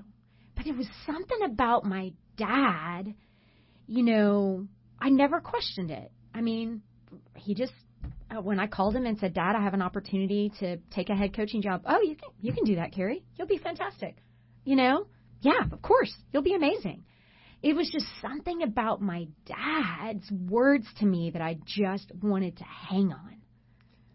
[0.55, 3.15] but it was something about my dad
[3.89, 4.69] you know,
[5.01, 6.13] I never questioned it.
[6.35, 6.83] I mean,
[7.35, 7.73] he just
[8.31, 11.17] uh, when I called him and said, "Dad, I have an opportunity to take a
[11.17, 13.25] head coaching job." Oh, you can you can do that, Carrie.
[13.37, 14.17] You'll be fantastic.
[14.65, 15.07] You know?
[15.41, 16.13] Yeah, of course.
[16.33, 17.05] You'll be amazing.
[17.63, 22.65] It was just something about my dad's words to me that I just wanted to
[22.65, 23.37] hang on.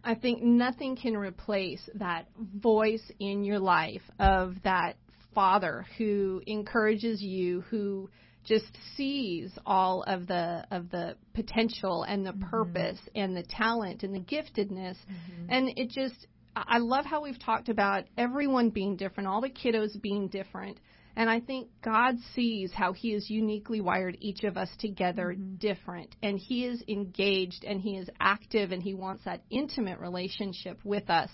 [0.02, 4.96] I think nothing can replace that voice in your life of that
[5.34, 8.08] father who encourages you, who
[8.44, 12.50] just sees all of the of the potential and the mm-hmm.
[12.50, 15.46] purpose and the talent and the giftedness mm-hmm.
[15.48, 16.26] and it just
[16.56, 20.78] I love how we've talked about everyone being different, all the kiddos being different.
[21.16, 25.56] And I think God sees how He has uniquely wired each of us together mm-hmm.
[25.56, 26.14] different.
[26.22, 31.10] And He is engaged and He is active and He wants that intimate relationship with
[31.10, 31.30] us.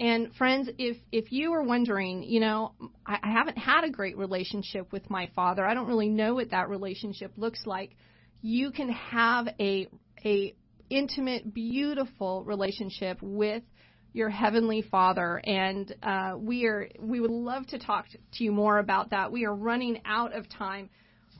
[0.00, 2.72] And friends, if if you are wondering, you know,
[3.06, 5.64] I, I haven't had a great relationship with my father.
[5.64, 7.90] I don't really know what that relationship looks like.
[8.40, 9.88] You can have a
[10.24, 10.54] a
[10.88, 13.62] intimate, beautiful relationship with
[14.14, 18.78] your heavenly Father, and uh, we are we would love to talk to you more
[18.78, 19.30] about that.
[19.30, 20.88] We are running out of time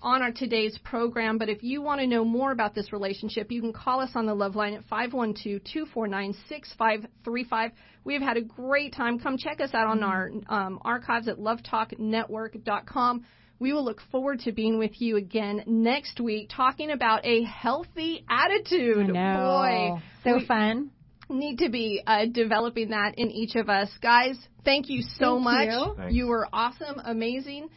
[0.02, 1.38] on our today's program.
[1.38, 4.26] But if you want to know more about this relationship, you can call us on
[4.26, 7.72] the Love Line at 512-249-6535.
[8.04, 9.18] We have had a great time.
[9.18, 13.24] Come check us out on our um, archives at lovetalknetwork.com.
[13.58, 18.24] We will look forward to being with you again next week, talking about a healthy
[18.28, 19.12] attitude.
[19.12, 20.92] Boy, so fun.
[21.28, 24.38] Need to be uh, developing that in each of us, guys.
[24.64, 25.68] Thank you so thank much.
[25.68, 25.96] You.
[26.10, 27.68] you were awesome, amazing.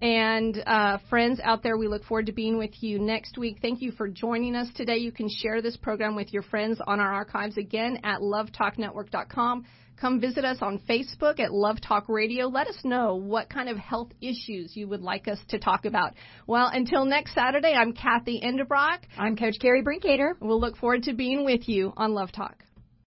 [0.00, 3.58] And uh, friends out there, we look forward to being with you next week.
[3.60, 4.98] Thank you for joining us today.
[4.98, 9.64] You can share this program with your friends on our archives again at lovetalknetwork.com.
[10.00, 12.46] Come visit us on Facebook at Love Talk Radio.
[12.46, 16.14] Let us know what kind of health issues you would like us to talk about.
[16.46, 18.98] Well, until next Saturday, I'm Kathy Endebrock.
[19.18, 20.34] I'm Coach Carrie Brinkater.
[20.40, 22.67] We'll look forward to being with you on Love Talk.